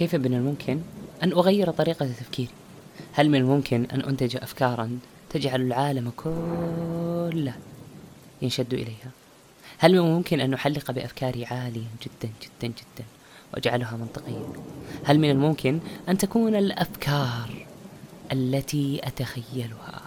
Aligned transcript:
كيف 0.00 0.14
من 0.14 0.34
الممكن 0.34 0.80
أن 1.22 1.32
أغير 1.32 1.70
طريقة 1.70 2.06
تفكيري؟ 2.06 2.50
هل 3.12 3.28
من 3.30 3.38
الممكن 3.38 3.84
أن 3.84 4.00
أنتج 4.00 4.36
أفكارا 4.36 4.98
تجعل 5.30 5.60
العالم 5.60 6.12
كله 6.16 7.54
ينشد 8.42 8.74
إليها؟ 8.74 9.10
هل 9.78 9.92
من 9.92 9.98
الممكن 9.98 10.40
أن 10.40 10.54
أحلق 10.54 10.90
بأفكاري 10.90 11.44
عاليا 11.44 11.88
جدا 12.02 12.32
جدا 12.42 12.66
جدا 12.66 13.04
وأجعلها 13.54 13.96
منطقية؟ 13.96 14.52
هل 15.04 15.18
من 15.18 15.30
الممكن 15.30 15.80
أن 16.08 16.18
تكون 16.18 16.56
الأفكار 16.56 17.66
التي 18.32 19.00
أتخيلها 19.04 20.00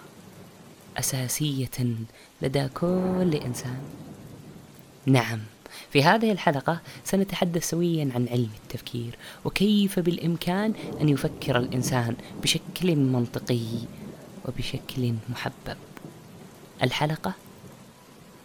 أساسية 0.98 1.96
لدى 2.42 2.68
كل 2.68 3.40
إنسان؟ 3.44 3.82
نعم 5.06 5.40
في 5.90 6.02
هذه 6.02 6.32
الحلقة 6.32 6.80
سنتحدث 7.04 7.70
سويا 7.70 8.10
عن 8.14 8.28
علم 8.28 8.50
التفكير 8.62 9.18
وكيف 9.44 9.98
بالإمكان 9.98 10.74
أن 11.00 11.08
يفكر 11.08 11.58
الإنسان 11.58 12.16
بشكل 12.42 12.96
منطقي 12.96 13.60
وبشكل 14.44 15.14
محبب. 15.30 15.76
الحلقة 16.82 17.32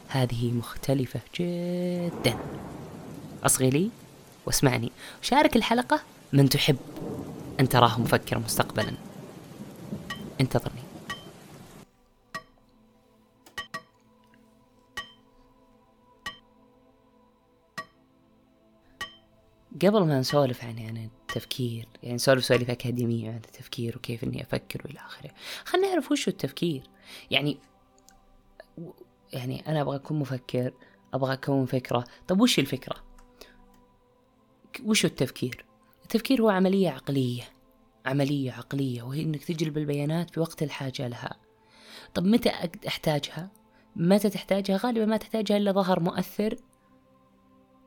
هذه 0.08 0.52
مختلفة 0.52 1.20
جدا. 1.40 2.38
أصغي 3.44 3.70
لي 3.70 3.90
واسمعني 4.46 4.92
وشارك 5.22 5.56
الحلقة 5.56 6.00
من 6.34 6.50
تحب 6.50 6.78
أن 7.60 7.70
تراه 7.70 8.00
مفكرا 8.00 8.40
مستقبلا. 8.40 8.94
انتظرني. 10.42 10.89
قبل 19.82 20.06
ما 20.06 20.20
نسولف 20.20 20.64
عن 20.64 20.78
يعني 20.78 21.06
التفكير 21.06 21.88
يعني 22.04 22.16
نسولف 22.16 22.46
سوالف 22.46 22.70
أكاديمية 22.70 23.30
عن 23.30 23.36
التفكير 23.36 23.98
وكيف 23.98 24.24
إني 24.24 24.44
أفكر 24.44 24.82
وإلى 24.86 25.00
آخره. 25.00 25.32
خلينا 25.66 25.88
نعرف 25.88 26.12
وش 26.12 26.28
التفكير. 26.28 26.84
يعني 27.32 27.58
يعني 29.34 29.68
أنا 29.68 29.82
أبغى 29.82 29.96
أكون 29.96 30.20
مفكر 30.20 30.74
أبغى 31.14 31.34
أكون 31.34 31.66
فكرة. 31.66 32.04
طب 32.28 32.42
وش 32.42 32.60
الفكرة؟ 32.60 32.96
وش 34.86 35.06
التفكير؟ 35.06 35.66
التفكير 36.04 36.42
هو 36.42 36.50
عملية 36.50 36.90
عقلية 36.90 37.44
عملية 38.06 38.52
عقلية 38.52 39.04
وهي 39.04 39.22
إنك 39.22 39.44
تجلب 39.44 39.78
البيانات 39.78 40.30
في 40.30 40.40
وقت 40.40 40.64
الحاجة 40.64 41.08
لها. 41.08 41.36
طب 42.14 42.26
متى 42.26 42.50
أحتاجها؟ 42.88 43.52
متى 43.96 44.30
تحتاجها؟ 44.30 44.78
غالبا 44.78 45.06
ما 45.06 45.18
تحتاجها 45.18 45.58
إلا 45.58 45.72
ظهر 45.72 46.00
مؤثر 46.00 46.56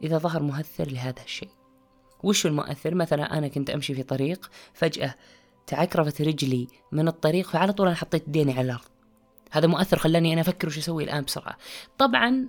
إذا 0.03 0.19
ظهر 0.19 0.43
مؤثر 0.43 0.91
لهذا 0.91 1.23
الشيء. 1.23 1.62
وش 2.23 2.47
المؤثر؟ 2.47 2.95
مثلا 2.95 3.39
أنا 3.39 3.49
كنت 3.49 3.71
أمشي 3.71 3.95
في 3.95 4.03
طريق 4.03 4.51
فجأة 4.75 5.15
تعكرفت 5.67 6.23
رجلي 6.23 6.69
من 6.93 7.09
الطريق 7.09 7.49
فعلى 7.49 7.73
طول 7.73 7.87
أنا 7.87 7.97
حطيت 7.97 8.29
ديني 8.29 8.53
على 8.53 8.61
الأرض. 8.61 8.85
هذا 9.51 9.67
مؤثر 9.67 9.99
خلاني 9.99 10.33
أنا 10.33 10.41
أفكر 10.41 10.69
وش 10.69 10.79
أسوي 10.79 11.05
الآن 11.05 11.25
بسرعة. 11.25 11.57
طبعا 11.99 12.49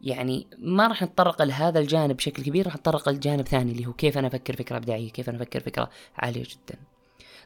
يعني 0.00 0.46
ما 0.58 0.86
راح 0.86 1.02
نتطرق 1.02 1.42
لهذا 1.42 1.78
الجانب 1.80 2.16
بشكل 2.16 2.42
كبير 2.42 2.66
راح 2.66 2.76
نتطرق 2.76 3.08
لجانب 3.08 3.48
ثاني 3.48 3.72
اللي 3.72 3.86
هو 3.86 3.92
كيف 3.92 4.18
أنا 4.18 4.26
أفكر 4.26 4.56
فكرة 4.56 4.76
إبداعية 4.76 5.10
كيف 5.10 5.28
أنا 5.28 5.42
أفكر 5.42 5.60
فكرة 5.60 5.90
عالية 6.16 6.42
جدا. 6.42 6.78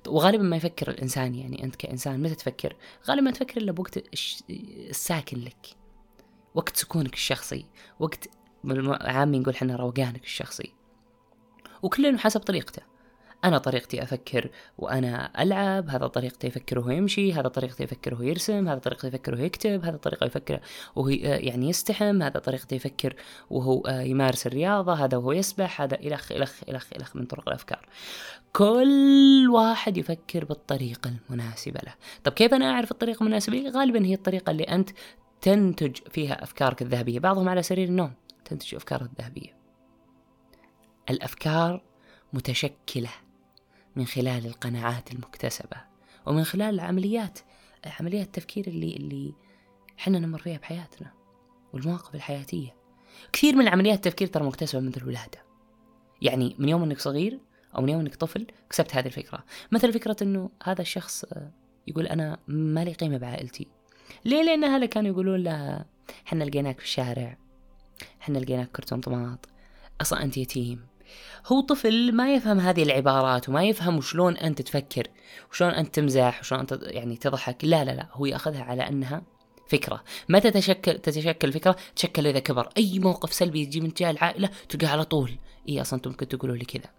وغالبا 0.09 0.43
ما 0.43 0.57
يفكر 0.57 0.91
الإنسان 0.91 1.35
يعني 1.35 1.65
أنت 1.65 1.77
كإنسان 1.77 2.23
متى 2.23 2.35
تفكر؟ 2.35 2.77
غالبا 3.09 3.23
ما 3.23 3.31
تفكر 3.31 3.61
إلا 3.61 3.73
بوقت 3.73 4.05
الساكن 4.51 5.39
لك. 5.39 5.67
وقت 6.55 6.77
سكونك 6.77 7.15
الشخصي. 7.15 7.67
وقت 8.01 8.29
عامي 9.01 9.39
نقول 9.39 9.57
حنا 9.57 9.77
روقانك 9.77 10.25
الشخصي. 10.25 10.73
وكل 11.83 12.19
حسب 12.19 12.41
طريقته. 12.41 12.83
أنا 13.45 13.59
طريقتي 13.59 14.03
أفكر 14.03 14.51
وأنا 14.79 15.43
ألعب 15.43 15.89
هذا 15.91 16.07
طريقتي 16.07 16.47
يفكر 16.47 16.79
وهو 16.79 16.91
يمشي 16.91 17.33
هذا 17.33 17.49
طريقتي 17.49 17.83
يفكر 17.83 18.15
وهو 18.15 18.23
يرسم 18.23 18.69
هذا 18.69 18.79
طريقتي 18.79 19.07
يفكر 19.07 19.35
وهو 19.35 19.45
يكتب 19.45 19.85
هذا 19.85 19.97
طريقة 19.97 20.27
يفكر 20.27 20.61
وهو 20.97 21.09
يعني 21.09 21.69
يستحم 21.69 22.23
هذا 22.23 22.39
طريقتي 22.39 22.77
يفكر 22.77 23.15
وهو 23.51 23.83
يمارس 23.89 24.47
الرياضة 24.47 24.93
هذا 24.93 25.17
وهو 25.17 25.33
يسبح 25.33 25.83
هذا 25.83 26.01
إلخ 26.01 26.33
إلخ 26.33 26.61
إلخ 26.69 26.87
إلخ 26.97 27.17
من 27.17 27.27
طرق 27.27 27.49
الأفكار. 27.49 27.89
كل 28.53 29.47
واحد 29.51 29.97
يفكر 29.97 30.45
بالطريقة 30.45 31.11
المناسبة 31.31 31.81
له. 31.87 31.95
طب 32.25 32.33
كيف 32.33 32.55
أنا 32.55 32.71
أعرف 32.71 32.91
الطريقة 32.91 33.23
المناسبة 33.23 33.57
لي؟ 33.57 33.69
غالبا 33.69 34.07
هي 34.07 34.15
الطريقة 34.15 34.51
اللي 34.51 34.65
أنت 34.65 34.91
تنتج 35.41 35.97
فيها 36.11 36.43
أفكارك 36.43 36.83
الذهبية 36.83 37.19
بعضهم 37.19 37.49
على 37.49 37.63
سرير 37.63 37.89
النوم 37.89 38.13
تنتج 38.45 38.75
أفكار 38.75 39.03
الذهبية. 39.03 39.60
الأفكار 41.11 41.83
متشكلة 42.33 43.11
من 43.97 44.07
خلال 44.07 44.47
القناعات 44.47 45.13
المكتسبة 45.13 45.77
ومن 46.27 46.45
خلال 46.45 46.75
العمليات 46.75 47.39
عمليات 48.01 48.27
التفكير 48.27 48.67
اللي 48.67 48.97
اللي 48.97 49.35
إحنا 49.99 50.19
نمر 50.19 50.39
فيها 50.39 50.59
بحياتنا 50.59 51.13
والمواقف 51.73 52.15
الحياتية. 52.15 52.75
كثير 53.33 53.57
من 53.57 53.69
عمليات 53.69 53.97
التفكير 53.97 54.29
ترى 54.29 54.45
مكتسبة 54.45 54.81
منذ 54.81 54.97
الولادة. 54.97 55.45
يعني 56.23 56.57
من 56.59 56.69
يوم 56.69 56.83
إنك 56.83 56.99
صغير 56.99 57.41
أو 57.77 57.83
من 57.83 57.89
يوم 57.89 58.01
إنك 58.01 58.15
طفل 58.15 58.47
كسبت 58.71 58.95
هذه 58.95 59.07
الفكرة. 59.07 59.45
مثل 59.73 59.93
فكرة 59.93 60.17
إنه 60.23 60.51
هذا 60.63 60.83
الشخص 60.83 61.25
يقول 61.87 62.07
أنا 62.07 62.39
ما 62.49 62.85
لي 62.85 62.93
قيمة 62.93 63.19
بعائلتي. 63.19 63.67
ليه؟ 64.25 64.43
لأن 64.43 64.65
اهله 64.65 64.87
كانوا 64.87 65.11
يقولون 65.11 65.43
له 65.43 65.85
إحنا 66.27 66.45
لقيناك 66.45 66.79
في 66.79 66.85
الشارع 66.85 67.37
إحنا 68.23 68.39
لقيناك 68.39 68.71
كرتون 68.71 69.01
طماط 69.01 69.49
أصلا 70.01 70.23
أنت 70.23 70.37
يتيم. 70.37 70.90
هو 71.47 71.61
طفل 71.61 72.13
ما 72.13 72.35
يفهم 72.35 72.61
هذه 72.61 72.83
العبارات 72.83 73.49
وما 73.49 73.65
يفهم 73.65 74.01
شلون 74.01 74.37
أنت 74.37 74.63
تفكر 74.63 75.07
وشلون 75.51 75.71
أنت 75.71 75.95
تمزح 75.95 76.41
وشلون 76.41 76.61
أنت 76.61 76.79
يعني 76.83 77.17
تضحك. 77.17 77.65
لا 77.65 77.85
لا 77.85 77.91
لا 77.91 78.07
هو 78.13 78.27
يأخذها 78.27 78.63
على 78.63 78.89
أنها 78.89 79.23
فكرة. 79.69 80.05
متى 80.29 80.51
تشكل 80.51 80.99
تتشكل 80.99 81.49
الفكرة 81.49 81.77
تشكل 81.97 82.27
إذا 82.27 82.39
كبر. 82.39 82.69
أي 82.77 82.99
موقف 82.99 83.33
سلبي 83.33 83.61
يجي 83.61 83.81
من 83.81 83.95
تجاه 83.95 84.11
العائلة 84.11 84.51
تلقاه 84.69 84.89
على 84.89 85.05
طول. 85.05 85.39
إي 85.69 85.81
أصلا 85.81 85.97
أنتم 85.97 86.11
ممكن 86.11 86.29
تقولوا 86.29 86.57
لي 86.57 86.65
كذا. 86.65 86.91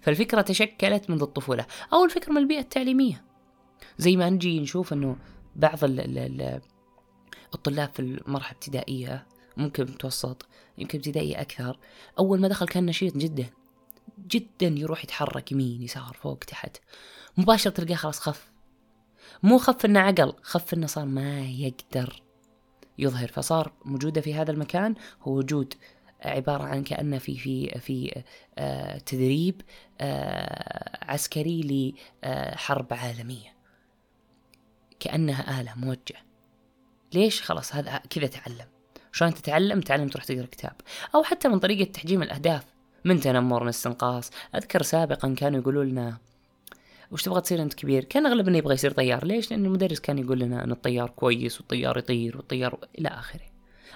فالفكرة 0.00 0.40
تشكلت 0.40 1.10
منذ 1.10 1.22
الطفولة. 1.22 1.66
أو 1.92 2.04
الفكرة 2.04 2.32
من 2.32 2.38
البيئة 2.38 2.60
التعليمية. 2.60 3.24
زي 3.98 4.16
ما 4.16 4.30
نجي 4.30 4.60
نشوف 4.60 4.92
إنه 4.92 5.16
بعض 5.56 5.84
ال 5.84 6.00
ال 6.00 6.60
الطلاب 7.54 7.90
في 7.94 8.00
المرحلة 8.00 8.50
الابتدائية 8.50 9.26
ممكن 9.56 9.82
متوسط 9.82 10.46
يمكن 10.78 10.98
ابتدائي 10.98 11.40
أكثر 11.40 11.78
أول 12.18 12.40
ما 12.40 12.48
دخل 12.48 12.66
كان 12.66 12.86
نشيط 12.86 13.16
جدا. 13.16 13.46
جدا 14.30 14.66
يروح 14.66 15.04
يتحرك 15.04 15.52
يمين 15.52 15.82
يسار 15.82 16.16
فوق 16.22 16.38
تحت. 16.38 16.76
مباشرة 17.36 17.70
تلقاه 17.70 17.94
خلاص 17.94 18.20
خف. 18.20 18.50
مو 19.42 19.58
خف 19.58 19.84
إنه 19.84 20.00
عقل 20.00 20.32
خف 20.42 20.74
إنه 20.74 20.86
صار 20.86 21.04
ما 21.04 21.40
يقدر 21.40 22.22
يظهر. 22.98 23.28
فصار 23.28 23.72
وجوده 23.86 24.20
في 24.20 24.34
هذا 24.34 24.50
المكان 24.50 24.94
هو 25.22 25.32
وجود 25.32 25.74
عبارة 26.24 26.62
عن 26.62 26.82
كأنه 26.82 27.18
في 27.18 27.38
في 27.38 27.80
في 27.80 28.22
آه 28.58 28.98
تدريب 28.98 29.62
آه 30.00 31.04
عسكري 31.04 31.94
لحرب 32.24 32.92
عالمية. 32.92 33.54
كأنها 35.00 35.60
آلة 35.60 35.74
موجه 35.76 36.16
ليش؟ 37.14 37.42
خلاص 37.42 37.74
هذا 37.74 37.96
كذا 38.10 38.26
تعلم. 38.26 38.66
شلون 39.12 39.34
تتعلم؟ 39.34 39.80
تعلم 39.80 40.08
تروح 40.08 40.24
تقرأ 40.24 40.46
كتاب. 40.46 40.72
أو 41.14 41.22
حتى 41.22 41.48
من 41.48 41.58
طريقة 41.58 41.92
تحجيم 41.92 42.22
الأهداف. 42.22 42.64
من 43.04 43.20
تنمر 43.20 43.62
من 43.62 43.68
استنقاص 43.68 44.30
أذكر 44.54 44.82
سابقا 44.82 45.34
كانوا 45.34 45.60
يقولوا 45.60 45.84
لنا 45.84 46.18
وش 47.10 47.22
تبغى 47.22 47.40
تصير 47.40 47.62
أنت 47.62 47.74
كبير؟ 47.74 48.04
كان 48.04 48.26
اغلبنا 48.26 48.58
يبغى 48.58 48.74
يصير 48.74 48.90
طيار، 48.90 49.24
ليش؟ 49.24 49.50
لأن 49.50 49.64
المدرس 49.64 50.00
كان 50.00 50.18
يقول 50.18 50.38
لنا 50.38 50.64
إن 50.64 50.70
الطيار 50.72 51.10
كويس 51.10 51.60
والطيار 51.60 51.98
يطير 51.98 52.36
والطيار 52.36 52.78
إلى 52.98 53.08
آخره. 53.08 53.46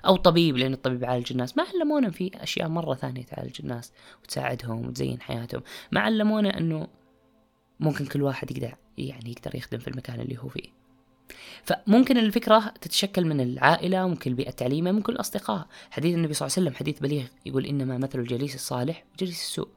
أو 0.07 0.17
طبيب 0.17 0.57
لأن 0.57 0.73
الطبيب 0.73 1.03
يعالج 1.03 1.33
الناس، 1.33 1.57
ما 1.57 1.65
علمونا 1.75 2.11
في 2.11 2.31
أشياء 2.35 2.69
مرة 2.69 2.95
ثانية 2.95 3.23
تعالج 3.23 3.57
الناس 3.61 3.93
وتساعدهم 4.23 4.87
وتزين 4.87 5.21
حياتهم، 5.21 5.63
ما 5.93 6.01
علمونا 6.01 6.59
إنه 6.59 6.89
ممكن 7.81 8.07
كل 8.07 8.23
واحد 8.23 8.51
يقدر 8.51 8.75
يعني 8.99 9.31
يقدر 9.31 9.55
يخدم 9.55 9.79
في 9.79 9.89
المكان 9.89 10.21
اللي 10.21 10.39
هو 10.39 10.49
فيه. 10.49 10.84
فممكن 11.65 12.19
الفكرة 12.19 12.75
تتشكل 12.81 13.25
من 13.25 13.41
العائلة 13.41 14.09
ممكن 14.09 14.31
البيئة 14.31 14.49
التعليمية 14.49 14.93
ممكن 14.93 15.13
الأصدقاء. 15.13 15.67
حديث 15.91 16.15
النبي 16.15 16.35
صلى 16.35 16.47
الله 16.47 16.57
عليه 16.57 16.69
وسلم 16.69 16.79
حديث 16.79 16.99
بليغ 17.01 17.27
يقول 17.47 17.67
إنما 17.67 17.99
مثل 17.99 18.19
الجليس 18.19 18.55
الصالح 18.55 19.05
وجليس 19.15 19.41
السوء 19.41 19.69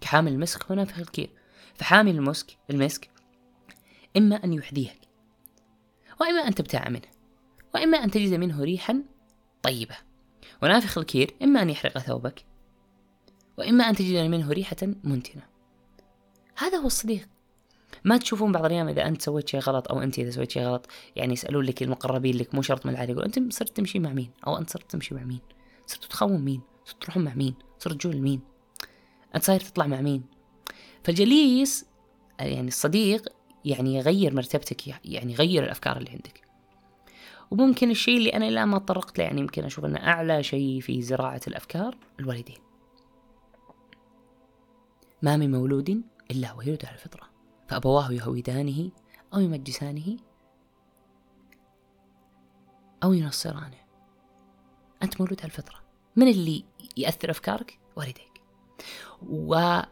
كحامل 0.00 0.32
المسك 0.32 0.70
ونافخ 0.70 0.98
الكير. 0.98 1.30
فحامل 1.74 2.16
المسك 2.16 2.56
المسك 2.70 3.10
إما 4.16 4.36
أن 4.36 4.52
يحذيك 4.52 5.00
وإما 6.20 6.48
أن 6.48 6.54
تبتاع 6.54 6.88
منه 6.88 7.08
وإما 7.74 7.98
أن 7.98 8.10
تجد 8.10 8.34
منه 8.34 8.62
ريحا 8.62 9.02
طيبة. 9.62 9.96
ونافخ 10.62 10.98
الكير 10.98 11.34
إما 11.42 11.62
أن 11.62 11.70
يحرق 11.70 11.98
ثوبك 11.98 12.44
وإما 13.58 13.84
أن 13.84 13.96
تجد 13.96 14.16
منه 14.16 14.52
ريحة 14.52 14.76
منتنة. 14.82 15.42
هذا 16.56 16.78
هو 16.78 16.86
الصديق. 16.86 17.28
ما 18.04 18.16
تشوفون 18.16 18.52
بعض 18.52 18.64
الأيام 18.64 18.88
إذا 18.88 19.08
أنت 19.08 19.22
سويت 19.22 19.48
شيء 19.48 19.60
غلط 19.60 19.92
أو 19.92 20.02
أنت 20.02 20.18
إذا 20.18 20.30
سويت 20.30 20.50
شيء 20.50 20.62
غلط 20.62 20.86
يعني 21.16 21.32
يسألون 21.32 21.64
لك 21.64 21.82
المقربين 21.82 22.36
لك 22.36 22.54
مو 22.54 22.62
شرط 22.62 22.86
من 22.86 22.92
العائله 22.92 23.12
يقول 23.12 23.24
أنت 23.24 23.52
صرت 23.52 23.76
تمشي 23.76 23.98
مع 23.98 24.12
مين؟ 24.12 24.30
أو 24.46 24.58
أنت 24.58 24.70
صرت 24.70 24.90
تمشي 24.90 25.14
مع 25.14 25.22
مين؟ 25.22 25.40
صرت 25.86 26.04
تخاوي 26.04 26.44
مين؟ 26.44 26.60
صرت 26.84 27.02
تروحون 27.02 27.24
مع 27.24 27.34
مين؟ 27.34 27.54
صرت 27.78 27.94
تجون 27.94 28.14
لمين؟ 28.14 28.40
أنت 29.34 29.44
صاير 29.44 29.60
تطلع 29.60 29.86
مع 29.86 30.00
مين؟ 30.00 30.22
فالجليس 31.04 31.86
يعني 32.40 32.68
الصديق 32.68 33.28
يعني 33.64 33.94
يغير 33.94 34.34
مرتبتك 34.34 34.86
يعني 35.04 35.32
يغير 35.32 35.64
الأفكار 35.64 35.96
اللي 35.96 36.10
عندك. 36.10 36.42
وممكن 37.50 37.90
الشيء 37.90 38.16
اللي 38.16 38.30
أنا 38.30 38.48
الان 38.48 38.68
ما 38.68 38.78
تطرقت 38.78 39.18
له 39.18 39.24
يعني 39.24 39.40
يمكن 39.40 39.64
أشوف 39.64 39.84
إنه 39.84 39.98
أعلى 39.98 40.42
شيء 40.42 40.80
في 40.80 41.02
زراعة 41.02 41.40
الأفكار 41.46 41.96
الوالدين. 42.20 42.58
ما 45.22 45.36
من 45.36 45.50
مولود 45.50 46.02
إلا 46.30 46.52
ويولد 46.52 46.84
على 46.84 46.94
الفطرة. 46.94 47.31
فأبواه 47.72 48.12
يهودانه 48.12 48.90
أو 49.34 49.40
يمجسانه 49.40 50.16
أو 53.04 53.12
ينصرانه. 53.12 53.82
أنت 55.02 55.20
مولود 55.20 55.40
على 55.40 55.46
الفطره 55.46 55.80
من 56.16 56.28
اللي 56.28 56.64
يأثر 56.96 57.30
أفكارك؟ 57.30 57.78
والديك. 57.96 58.42
ولا 59.22 59.86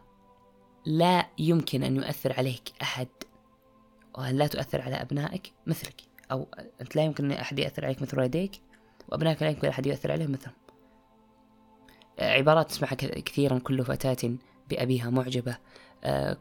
يمكن 1.37 1.83
أن 1.83 1.95
يؤثر 1.95 2.33
عليك 2.37 2.73
أحد. 2.81 3.07
وأن 4.17 4.35
لا 4.35 4.47
تؤثر 4.47 4.81
على 4.81 4.95
أبنائك؟ 4.95 5.53
مثلك. 5.67 6.01
أو 6.31 6.47
أنت 6.81 6.95
لا 6.95 7.03
يمكن 7.03 7.25
أن 7.25 7.31
أحد 7.31 7.59
يأثر 7.59 7.85
عليك 7.85 8.01
مثل 8.01 8.19
والديك. 8.19 8.61
وأبنائك 9.09 9.41
لا 9.41 9.49
يمكن 9.49 9.67
أحد 9.67 9.85
يؤثر 9.85 10.11
عليهم 10.11 10.31
مثلهم. 10.31 10.55
عبارات 12.19 12.69
تسمعها 12.69 12.95
كثيرا 12.95 13.59
كل 13.59 13.85
فتاة 13.85 14.35
بأبيها 14.69 15.09
معجبة. 15.09 15.57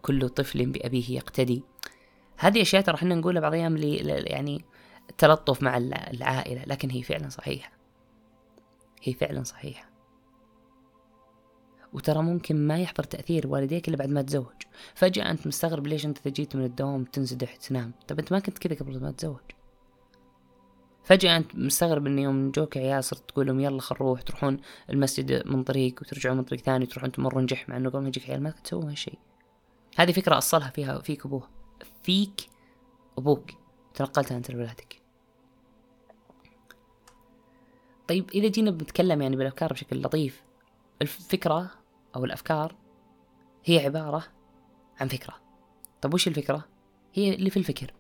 كل 0.03 0.29
طفل 0.29 0.67
بأبيه 0.67 1.11
يقتدي. 1.11 1.63
هذه 2.37 2.63
أشياء 2.63 2.83
ترى 2.83 2.95
إحنا 2.95 3.15
نقولها 3.15 3.41
بعض 3.41 3.55
الأيام 3.55 3.77
يعني 4.07 4.65
تلطف 5.19 5.63
مع 5.63 5.77
العائلة 5.77 6.65
لكن 6.67 6.91
هي 6.91 7.03
فعلا 7.03 7.29
صحيحة. 7.29 7.73
هي 9.03 9.13
فعلا 9.13 9.43
صحيحة. 9.43 9.91
وترى 11.93 12.23
ممكن 12.23 12.67
ما 12.67 12.79
يحضر 12.79 13.05
تأثير 13.05 13.47
والديك 13.47 13.89
إلا 13.89 13.97
بعد 13.97 14.09
ما 14.09 14.23
تزوج. 14.23 14.63
فجأة 14.95 15.31
أنت 15.31 15.47
مستغرب 15.47 15.87
ليش 15.87 16.07
أنت 16.07 16.29
جيت 16.29 16.57
من 16.57 16.65
الدوام 16.65 17.05
تنسدح 17.05 17.57
تنام. 17.57 17.93
طب 18.09 18.19
أنت 18.19 18.33
ما 18.33 18.39
كنت 18.39 18.59
كذا 18.59 18.79
قبل 18.79 19.01
ما 19.01 19.11
تتزوج 19.11 19.41
فجأة 21.05 21.37
أنت 21.37 21.57
مستغرب 21.57 22.07
إن 22.07 22.19
يوم 22.19 22.51
جوك 22.51 22.77
عيال 22.77 23.05
صرت 23.05 23.29
تقول 23.29 23.47
لهم 23.47 23.61
يلا 23.61 23.81
خل 23.81 23.97
نروح 24.01 24.23
تروحون 24.23 24.61
المسجد 24.91 25.47
من 25.47 25.63
طريق 25.63 26.01
وترجعون 26.03 26.37
من 26.37 26.45
طريق 26.45 26.61
ثاني 26.61 26.85
وتروحون 26.85 27.13
تمرون 27.13 27.47
جح 27.47 27.69
مع 27.69 27.77
إنه 27.77 27.91
قبل 27.91 28.03
ما 28.03 28.09
يجيك 28.09 28.31
عيال 28.31 28.43
ما 28.43 28.51
تسوون 28.51 28.89
هالشيء. 28.89 29.19
هذه 29.97 30.13
فكرة 30.13 30.39
أصلها 30.39 30.71
فيها 30.71 30.99
فيك 30.99 31.27
أبوه. 31.27 31.49
فيك 32.03 32.41
أبوك. 33.19 33.51
تنقلتها 33.95 34.37
أنت 34.37 34.51
لولادك 34.51 35.01
طيب 38.09 38.31
إذا 38.31 38.49
جينا 38.49 38.71
بنتكلم 38.71 39.23
يعني 39.23 39.37
بالأفكار 39.37 39.73
بشكل 39.73 40.03
لطيف 40.03 40.43
الفكرة 41.03 41.71
أو 42.17 42.25
الأفكار 42.25 42.75
هي 43.65 43.79
عبارة 43.79 44.25
عن 45.01 45.09
فكرة. 45.09 45.35
طب 46.01 46.15
وش 46.15 46.29
الفكرة؟ 46.29 46.69
هي 47.15 47.35
اللي 47.35 47.51
في 47.51 47.57
الفكر. 47.57 47.95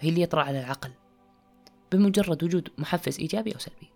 هي 0.00 0.08
اللي 0.08 0.22
يطرأ 0.22 0.42
على 0.42 0.60
العقل. 0.60 0.90
بمجرد 1.92 2.44
وجود 2.44 2.68
محفز 2.78 3.18
إيجابي 3.18 3.54
أو 3.54 3.58
سلبي. 3.58 3.90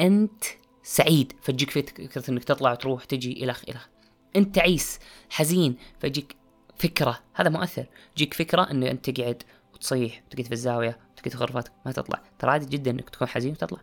أنت 0.00 0.44
سعيد. 0.82 1.32
فتجيك 1.42 1.70
فكرة 1.70 2.30
أنك 2.30 2.44
تطلع 2.44 2.72
وتروح 2.72 3.04
تجي 3.04 3.44
إلخ 3.44 3.62
إلخ 3.68 3.88
أنت 4.36 4.54
تعيس 4.54 4.98
حزين 5.30 5.76
فجيك 6.00 6.36
فكرة. 6.78 7.18
هذا 7.34 7.50
مؤثر. 7.50 7.86
جيك 8.16 8.34
فكرة 8.34 8.70
أن 8.70 8.82
أنت 8.82 9.10
تقعد 9.10 9.42
وتصيح 9.74 10.22
وتقعد 10.26 10.46
في 10.46 10.52
الزاوية 10.52 10.98
وتقعد 11.12 11.32
في 11.32 11.38
غرفتك 11.38 11.72
ما 11.86 11.92
تطلع. 11.92 12.22
ترى 12.38 12.50
عادي 12.50 12.66
جدا 12.66 12.90
أنك 12.90 13.10
تكون 13.10 13.28
حزين 13.28 13.52
وتطلع. 13.52 13.80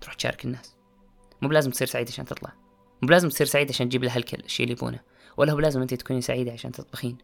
تروح 0.00 0.14
تشارك 0.14 0.44
الناس. 0.44 0.76
مو 1.42 1.48
بلازم 1.48 1.70
تصير 1.70 1.86
سعيد 1.86 2.08
عشان 2.08 2.24
تطلع. 2.24 2.52
مو 3.02 3.08
بلازم 3.08 3.28
تصير 3.28 3.46
سعيد 3.46 3.70
عشان 3.70 3.88
تجيب 3.88 4.04
لها 4.04 4.16
الشيء 4.16 4.64
اللي 4.64 4.76
يبونه. 4.78 5.00
ولا 5.36 5.52
هو 5.52 5.58
لازم 5.58 5.80
أنت 5.80 5.94
تكوني 5.94 6.20
سعيدة 6.20 6.52
عشان 6.52 6.72
تطبخين. 6.72 7.18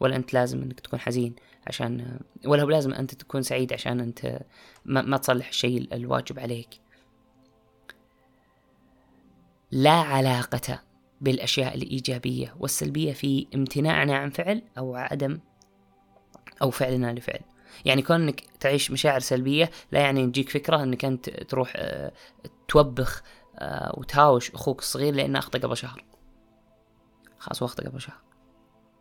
ولا 0.00 0.16
أنت 0.16 0.34
لازم 0.34 0.62
إنك 0.62 0.80
تكون 0.80 1.00
حزين 1.00 1.34
عشان 1.66 2.18
ولا 2.46 2.62
هو 2.62 2.70
لازم 2.70 2.92
أنت 2.92 3.14
تكون 3.14 3.42
سعيد 3.42 3.72
عشان 3.72 4.00
أنت 4.00 4.40
ما, 4.84 5.02
ما 5.02 5.16
تصلح 5.16 5.48
الشيء 5.48 5.88
الواجب 5.92 6.38
عليك. 6.38 6.68
لا 9.70 9.90
علاقة 9.90 10.89
بالأشياء 11.20 11.74
الإيجابية 11.74 12.54
والسلبية 12.58 13.12
في 13.12 13.46
امتناعنا 13.54 14.16
عن 14.16 14.30
فعل 14.30 14.62
أو 14.78 14.96
عدم 14.96 15.38
أو 16.62 16.70
فعلنا 16.70 17.12
لفعل. 17.12 17.40
يعني 17.84 18.02
كونك 18.02 18.44
تعيش 18.60 18.90
مشاعر 18.90 19.20
سلبية 19.20 19.70
لا 19.92 20.00
يعني 20.00 20.26
تجيك 20.26 20.48
فكرة 20.48 20.82
إنك 20.82 21.04
أنت 21.04 21.30
تروح 21.30 21.72
آه، 21.76 22.12
توبخ 22.68 23.22
آه، 23.58 23.94
وتهاوش 23.98 24.50
أخوك 24.50 24.78
الصغير 24.78 25.14
لأنه 25.14 25.38
أخطأ 25.38 25.58
قبل 25.58 25.76
شهر. 25.76 26.04
خلاص 27.38 27.62
واخطا 27.62 27.84
قبل 27.88 28.00
شهر. 28.00 28.16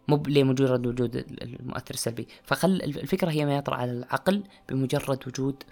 مو 0.08 0.24
لمجرد 0.28 0.88
وجود 0.88 1.16
المؤثر 1.16 1.94
السلبي. 1.94 2.28
فخل 2.44 2.70
الفكرة 2.84 3.32
هي 3.32 3.46
ما 3.46 3.58
يطرأ 3.58 3.76
على 3.76 3.92
العقل 3.92 4.44
بمجرد 4.70 5.28
وجود 5.28 5.64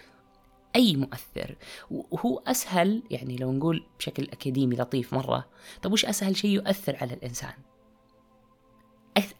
أي 0.76 0.96
مؤثر. 0.96 1.56
وهو 1.90 2.38
أسهل 2.46 3.02
يعني 3.10 3.36
لو 3.36 3.52
نقول 3.52 3.86
بشكل 3.98 4.22
أكاديمي 4.22 4.76
لطيف 4.76 5.14
مرة 5.14 5.48
طب 5.82 5.92
وش 5.92 6.04
أسهل 6.04 6.36
شيء 6.36 6.50
يؤثر 6.50 6.96
على 6.96 7.14
الإنسان؟ 7.14 7.54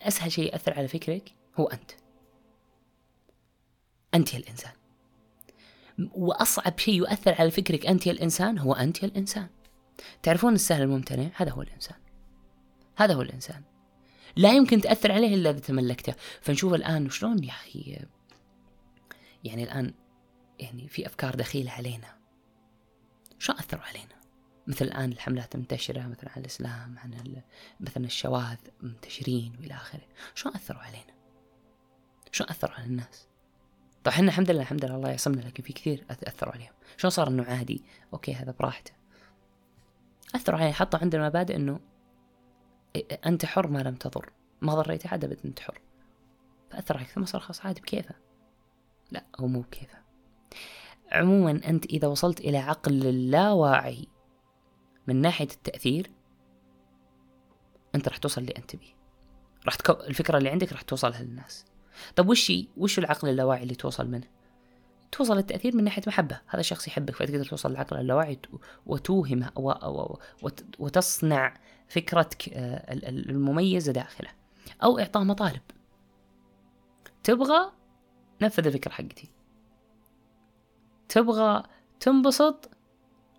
أسهل 0.03 0.33
شيء 0.33 0.53
يؤثر 0.53 0.75
على 0.75 0.89
فكرك 0.89 1.35
هو 1.57 1.67
أنت. 1.67 1.91
أنت 4.15 4.35
يا 4.35 4.39
الإنسان. 4.39 4.73
وأصعب 6.15 6.79
شيء 6.79 6.95
يؤثر 6.95 7.35
على 7.39 7.51
فكرك 7.51 7.87
أنت 7.87 8.07
يا 8.07 8.13
الإنسان 8.13 8.59
هو 8.59 8.73
أنت 8.73 9.03
يا 9.03 9.09
الإنسان. 9.09 9.49
تعرفون 10.23 10.55
السهل 10.55 10.83
الممتنع؟ 10.83 11.31
هذا 11.35 11.51
هو 11.51 11.63
الإنسان. 11.63 11.97
هذا 12.97 13.15
هو 13.15 13.23
الإنسان. 13.23 13.63
لا 14.37 14.53
يمكن 14.53 14.81
تأثر 14.81 15.13
عليه 15.13 15.35
إلا 15.35 15.51
إذا 15.51 15.59
تملكته. 15.59 16.15
فنشوف 16.41 16.75
الآن 16.75 17.11
شلون 17.11 17.45
يا 17.45 17.51
أخي 17.51 17.99
يعني 19.45 19.65
الآن 19.65 19.95
يعني 20.59 20.89
في 20.89 21.07
أفكار 21.07 21.35
دخيلة 21.35 21.71
علينا. 21.71 22.19
شو 23.39 23.53
أثروا 23.53 23.83
علينا؟ 23.83 24.19
مثل 24.67 24.85
الآن 24.85 25.13
الحملات 25.13 25.55
المنتشرة 25.55 26.07
مثلا 26.07 26.31
عن 26.31 26.41
الإسلام 26.41 26.99
عن 26.99 27.43
مثلا 27.81 28.05
الشواذ 28.05 28.59
منتشرين 28.81 29.57
وإلى 29.61 29.75
آخره. 29.75 30.07
شو 30.35 30.49
أثروا 30.49 30.81
علينا؟ 30.81 31.15
شو 32.33 32.45
أثروا 32.45 32.75
على 32.75 32.87
الناس؟ 32.87 33.29
طيب 34.05 34.15
إحنا 34.15 34.29
الحمد 34.29 34.51
لله 34.51 34.63
الحمد 34.63 34.85
لله 34.85 34.97
الله 34.97 35.11
يعصمنا 35.11 35.41
لكن 35.41 35.63
في 35.63 35.73
كثير 35.73 36.05
أثروا 36.11 36.53
عليهم. 36.53 36.73
شلون 36.97 37.11
صار 37.11 37.29
إنه 37.29 37.45
عادي؟ 37.45 37.85
أوكي 38.13 38.35
هذا 38.35 38.53
براحته. 38.53 38.93
أثروا 40.35 40.59
عليه 40.59 40.73
حطوا 40.73 41.01
عندنا 41.01 41.29
مبادئ 41.29 41.57
إنه 41.57 41.81
أنت 43.27 43.45
حر 43.45 43.69
ما 43.69 43.79
لم 43.79 43.95
تضر. 43.95 44.33
ما 44.61 44.75
ضريت 44.75 45.07
أحد 45.07 45.25
ابدا 45.25 45.45
أنت 45.45 45.61
حر. 45.61 45.81
فأثر 46.71 46.97
عليك 46.97 47.09
ثم 47.09 47.25
صار 47.25 47.41
خلاص 47.41 47.67
عادي 47.67 47.81
بكيفه. 47.81 48.15
لا 49.11 49.25
هو 49.41 49.47
مو 49.47 49.61
بكيفه. 49.61 50.08
عموما 51.13 51.61
أنت 51.67 51.87
إذا 51.87 52.09
وصلت 52.09 52.41
إلى 52.41 52.59
عقل 52.59 53.07
اللاواعي 53.07 54.09
من 55.07 55.17
ناحية 55.17 55.49
التأثير 55.53 56.11
أنت 57.95 58.09
راح 58.09 58.17
توصل 58.17 58.41
اللي 58.41 58.55
أنت 58.59 58.71
تبيه. 58.71 58.99
راح 59.67 59.75
تكو... 59.75 59.93
الفكرة 59.93 60.39
اللي 60.39 60.49
عندك 60.49 60.73
راح 60.73 60.83
توصلها 60.83 61.23
للناس. 61.23 61.65
طب 62.17 62.29
وش 62.29 62.53
وش 62.77 62.99
العقل 62.99 63.29
اللاواعي 63.29 63.63
اللي 63.63 63.75
توصل 63.75 64.09
منه؟ 64.09 64.27
توصل 65.13 65.39
التأثير 65.39 65.77
من 65.77 65.85
ناحية 65.85 66.03
محبة. 66.07 66.41
هذا 66.47 66.61
الشخص 66.61 66.89
يحبك 66.89 67.15
فتقدر 67.15 67.45
توصل 67.45 67.71
للعقل 67.71 67.97
اللاواعي 67.97 68.39
وتوهمه 68.87 69.53
وتصنع 70.79 71.55
فكرتك 71.89 72.49
آه، 72.49 72.93
المميزة 73.09 73.93
داخله. 73.93 74.31
أو 74.85 74.99
إعطاء 74.99 75.25
مطالب. 75.25 75.63
تبغى؟ 77.23 77.73
نفذ 78.43 78.67
الفكرة 78.67 78.93
حقتي. 78.93 79.38
تبغى 81.09 81.63
تنبسط 82.01 82.71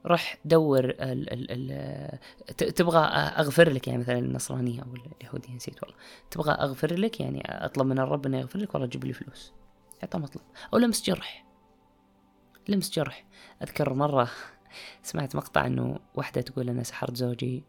روح 0.05 0.37
دور 0.45 0.85
ال 0.85 1.33
ال 1.33 1.71
ال 2.51 2.73
تبغى 2.73 2.99
أغفر 3.15 3.69
لك 3.69 3.87
يعني 3.87 3.99
مثلا 3.99 4.19
النصرانية 4.19 4.81
أو 4.81 4.87
اليهودية 5.21 5.55
نسيت 5.55 5.83
والله. 5.83 5.97
تبغى 6.31 6.51
أغفر 6.51 6.93
لك 6.93 7.19
يعني 7.19 7.41
أطلب 7.45 7.87
من 7.87 7.99
الرب 7.99 8.25
إنه 8.25 8.39
يغفر 8.39 8.59
لك 8.59 8.73
والله 8.73 8.87
جيب 8.87 9.05
لي 9.05 9.13
فلوس. 9.13 9.53
حتى 10.01 10.17
مطلب. 10.17 10.41
أو 10.73 10.77
لمس 10.77 11.03
جرح. 11.03 11.45
لمس 12.67 12.91
جرح. 12.91 13.25
أذكر 13.63 13.93
مرة 13.93 14.31
سمعت 15.03 15.35
مقطع 15.35 15.65
إنه 15.65 15.99
واحدة 16.15 16.41
تقول 16.41 16.69
أنا 16.69 16.83
سحرت 16.83 17.15
زوجي 17.15 17.63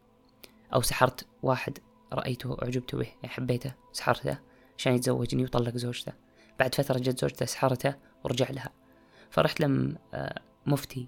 أو 0.73 0.81
سحرت 0.81 1.25
واحد 1.43 1.77
رأيته 2.13 2.57
اعجبت 2.63 2.95
به 2.95 3.07
يعني 3.23 3.29
حبيته 3.29 3.73
سحرته 3.93 4.37
عشان 4.77 4.93
يتزوجني 4.93 5.43
وطلق 5.43 5.77
زوجته. 5.77 6.13
بعد 6.59 6.75
فترة 6.75 6.97
جت 6.99 7.19
زوجته 7.19 7.45
سحرته 7.45 7.95
ورجع 8.23 8.49
لها. 8.49 8.80
فرحت 9.31 9.59
لم 9.59 9.95
آه، 10.13 10.41
مفتي. 10.65 11.07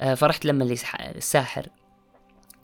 آه، 0.00 0.14
فرحت 0.14 0.44
لما 0.44 0.64
اللي 0.64 0.76
الساحر. 1.16 1.68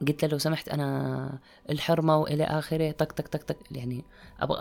قلت 0.08 0.24
له 0.24 0.30
لو 0.30 0.38
سمحت 0.38 0.68
أنا 0.68 1.38
الحرمة 1.70 2.16
وإلى 2.16 2.44
آخره 2.44 2.90
طق 2.90 3.12
طق 3.12 3.28
طق 3.28 3.42
طق 3.42 3.56
يعني 3.70 4.04
أبغى 4.40 4.58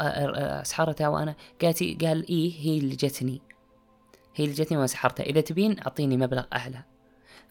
اسحرتها 0.62 1.08
وأنا. 1.08 1.36
قالت 1.62 2.04
قال 2.04 2.28
إيه 2.30 2.54
هي 2.62 2.78
اللي 2.78 2.96
جتني 2.96 3.42
هي 4.36 4.46
اللي 4.46 4.56
جتني 4.56 4.78
وأنا 4.78 4.88
سحرتها. 4.88 5.24
إذا 5.24 5.42
تبين 5.42 5.80
أعطيني 5.80 6.18
مبلغ 6.18 6.44
أعلى. 6.54 6.84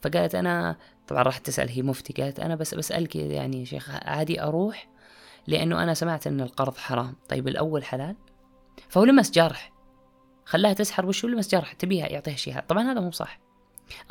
فقالت 0.02 0.34
أنا 0.34 0.76
طبعا 1.08 1.22
راح 1.22 1.38
تسأل 1.38 1.68
هي 1.68 1.82
مفتي. 1.82 2.22
قالت 2.22 2.40
أنا 2.40 2.54
بس 2.54 2.74
بسألك 2.74 3.16
يعني 3.16 3.66
شيخ 3.66 3.90
عادي 3.90 4.42
أروح؟ 4.42 4.88
لأنه 5.46 5.82
أنا 5.82 5.94
سمعت 5.94 6.26
أن 6.26 6.40
القرض 6.40 6.76
حرام. 6.76 7.16
طيب 7.28 7.48
الأول 7.48 7.84
حلال؟ 7.84 8.16
فهو 8.88 9.04
لمس 9.04 9.30
جرح. 9.30 9.73
خلاها 10.44 10.72
تسحر 10.72 11.06
وش 11.06 11.24
لمس 11.24 11.48
جرح 11.48 11.72
تبيها 11.72 12.06
يعطيها 12.06 12.36
شيء 12.36 12.60
طبعا 12.60 12.82
هذا 12.82 13.00
مو 13.00 13.10
صح. 13.10 13.40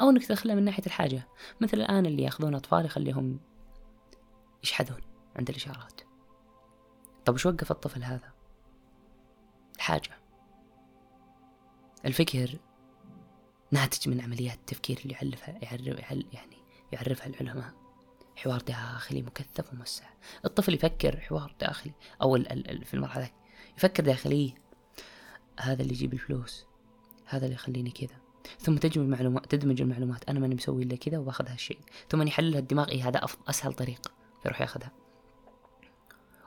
أو 0.01 0.09
أنك 0.09 0.25
تدخلها 0.25 0.55
من 0.55 0.63
ناحية 0.65 0.83
الحاجة. 0.85 1.27
مثل 1.61 1.77
الآن 1.77 2.05
اللي 2.05 2.23
يأخذون 2.23 2.55
أطفال 2.55 2.85
يخليهم 2.85 3.39
يشحذون 4.63 5.01
عند 5.35 5.49
الإشارات. 5.49 6.01
طب 7.25 7.33
وش 7.33 7.45
وقف 7.45 7.71
الطفل 7.71 8.03
هذا؟ 8.03 8.33
الحاجة. 9.75 10.11
الفكر 12.05 12.57
ناتج 13.71 14.09
من 14.09 14.21
عمليات 14.21 14.57
التفكير 14.57 14.99
اللي 15.03 15.13
يعلفها 15.13 15.59
يعرف 15.61 15.87
يعني 16.33 16.57
يعرفها 16.91 17.27
العلماء. 17.27 17.73
حوار 18.35 18.61
داخلي 18.61 19.21
مكثف 19.21 19.73
وموسع. 19.73 20.05
الطفل 20.45 20.73
يفكر 20.73 21.19
حوار 21.19 21.55
داخلي. 21.59 21.93
أو 22.21 22.37
في 22.83 22.93
المرحلة 22.93 23.31
يفكر 23.77 24.03
داخليا 24.03 24.62
هذا 25.59 25.81
اللي 25.81 25.93
يجيب 25.93 26.13
الفلوس. 26.13 26.65
هذا 27.25 27.45
اللي 27.45 27.55
يخليني 27.55 27.91
كذا. 27.91 28.17
ثم 28.59 28.77
تجمع 28.77 29.03
المعلومات 29.03 29.51
تدمج 29.51 29.81
المعلومات. 29.81 30.29
أنا 30.29 30.39
ماني 30.39 30.55
مسوي 30.55 30.83
إلا 30.83 30.95
كذا 30.95 31.17
وباخذ 31.17 31.47
هالشيء. 31.47 31.79
ثم 32.09 32.21
يحللها 32.21 32.59
الدماغ 32.59 32.89
إيه 32.89 33.07
هذا 33.07 33.21
أسهل 33.47 33.73
طريق 33.73 34.11
يروح 34.45 34.61
ياخذها. 34.61 34.91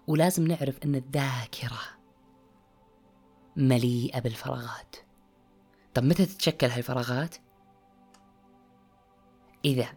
ولازم 0.06 0.46
نعرف 0.46 0.78
إن 0.84 0.94
الذاكرة 0.94 1.80
مليئة 3.56 4.20
بالفراغات. 4.20 4.96
طب 5.94 6.04
متى 6.04 6.26
تتشكل 6.26 6.66
هاي 6.66 6.78
الفراغات 6.78 7.36
إذا 9.64 9.88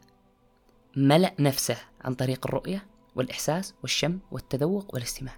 ملأ 0.97 1.35
نفسه 1.39 1.77
عن 2.01 2.13
طريق 2.13 2.47
الرؤية 2.47 2.87
والإحساس 3.15 3.73
والشم 3.81 4.19
والتذوق 4.31 4.93
والاستماع. 4.93 5.35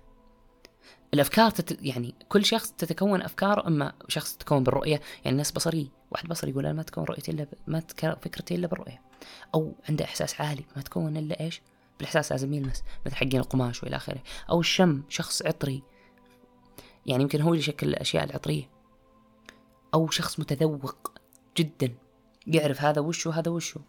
الأفكار 1.13 1.51
تت... 1.51 1.77
يعني 1.81 2.15
كل 2.29 2.45
شخص 2.45 2.71
تتكون 2.71 3.21
افكاره 3.21 3.67
أما 3.67 3.93
شخص 4.07 4.37
تتكون 4.37 4.63
بالرؤية 4.63 5.01
يعني 5.23 5.29
الناس 5.29 5.51
بصري 5.51 5.91
واحد 6.11 6.27
بصري 6.27 6.51
يقول 6.51 6.65
أنا 6.65 6.73
ما 6.73 6.83
تكون 6.83 7.03
رؤيتي 7.03 7.31
إلا 7.31 7.43
ب... 7.43 7.47
ما 7.67 7.79
تكون 7.79 8.15
فكرتي 8.15 8.55
إلا 8.55 8.67
بالرؤية 8.67 9.01
أو 9.55 9.75
عنده 9.89 10.05
إحساس 10.05 10.41
عالي 10.41 10.65
ما 10.75 10.81
تكون 10.81 11.17
إلا 11.17 11.39
إيش؟ 11.39 11.61
بالإحساس 11.97 12.31
لازم 12.31 12.53
يلمس 12.53 12.83
مثل 13.05 13.15
حقين 13.15 13.39
القماش 13.39 13.83
وإلى 13.83 13.95
آخره 13.95 14.23
أو 14.49 14.59
الشم 14.59 15.03
شخص 15.09 15.41
عطري 15.41 15.83
يعني 17.05 17.23
يمكن 17.23 17.41
هو 17.41 17.49
اللي 17.49 17.59
يشكل 17.59 17.87
الأشياء 17.87 18.23
العطرية 18.23 18.69
أو 19.93 20.09
شخص 20.09 20.39
متذوق 20.39 21.11
جدا 21.57 21.93
يعرف 22.47 22.81
هذا 22.81 23.01
وشو 23.01 23.29
هذا 23.29 23.51
وشو 23.51 23.79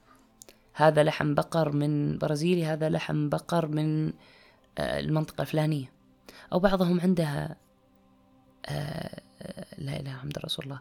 هذا 0.74 1.02
لحم 1.02 1.34
بقر 1.34 1.72
من 1.72 2.18
برازيلي 2.18 2.64
هذا 2.64 2.88
لحم 2.88 3.28
بقر 3.28 3.68
من 3.68 4.12
آه، 4.78 5.00
المنطقة 5.00 5.42
الفلانية. 5.42 5.92
أو 6.52 6.58
بعضهم 6.58 7.00
عندها 7.00 7.56
آه، 8.66 9.20
لا 9.78 10.00
إله 10.00 10.14
محمد 10.14 10.38
رسول 10.38 10.64
الله 10.64 10.80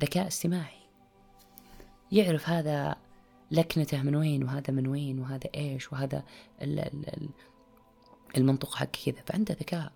ذكاء 0.00 0.26
استماعي 0.26 0.82
يعرف 2.12 2.48
هذا 2.48 2.96
لكنته 3.50 4.02
من 4.02 4.16
وين 4.16 4.44
وهذا 4.44 4.70
من 4.72 4.86
وين 4.86 5.18
وهذا 5.18 5.50
إيش 5.54 5.92
وهذا 5.92 6.24
المنطق 8.36 8.74
حق 8.74 8.86
كذا 8.86 9.22
فعنده 9.26 9.54
ذكاء 9.54 9.92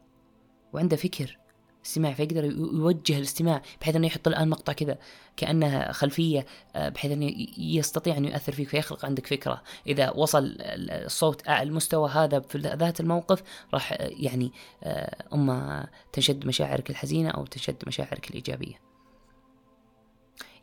وعنده 0.72 0.96
فكر. 0.96 1.38
استماع 1.86 2.12
فيقدر 2.12 2.44
يوجه 2.44 3.18
الاستماع 3.18 3.62
بحيث 3.80 3.96
إنه 3.96 4.06
يحط 4.06 4.28
الآن 4.28 4.48
مقطع 4.48 4.72
كذا 4.72 4.98
كأنها 5.36 5.92
خلفية 5.92 6.46
آه، 6.76 6.88
بحيث 6.88 7.12
إنه 7.12 7.32
يستطيع 7.58 8.16
ان 8.16 8.24
يؤثر 8.24 8.52
فيك 8.52 8.68
فيخلق 8.68 9.04
عندك 9.04 9.26
فكرة. 9.26 9.62
إذا 9.86 10.10
وصل 10.10 10.56
الصوت 10.60 11.48
أعلى 11.48 11.68
المستوى 11.68 12.10
هذا 12.10 12.40
في 12.40 12.58
ذات 12.58 13.00
الموقف 13.00 13.42
راح 13.74 13.92
آه، 13.92 13.96
يعني 14.00 14.52
آه، 14.84 15.24
اما 15.34 15.88
تنشد 16.12 16.46
مشاعرك 16.46 16.90
الحزينة 16.90 17.30
أو 17.30 17.46
تنشد 17.46 17.76
مشاعرك 17.86 18.30
الإيجابية. 18.30 18.80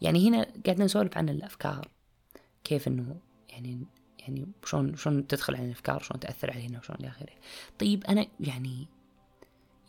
يعني 0.01 0.29
هنا 0.29 0.47
قاعدين 0.65 0.85
نسولف 0.85 1.17
عن 1.17 1.29
الأفكار. 1.29 1.87
كيف 2.63 2.87
إنه 2.87 3.15
يعني 3.49 3.85
يعني 4.19 4.47
شلون 4.65 4.95
شلون 4.95 5.27
تدخل 5.27 5.55
على 5.55 5.65
الأفكار 5.65 5.99
شلون 6.03 6.19
تأثر 6.19 6.51
علينا 6.51 6.79
وشلون 6.79 6.99
إلى 6.99 7.07
آخره. 7.07 7.33
طيب 7.79 8.03
أنا 8.03 8.25
يعني 8.39 8.87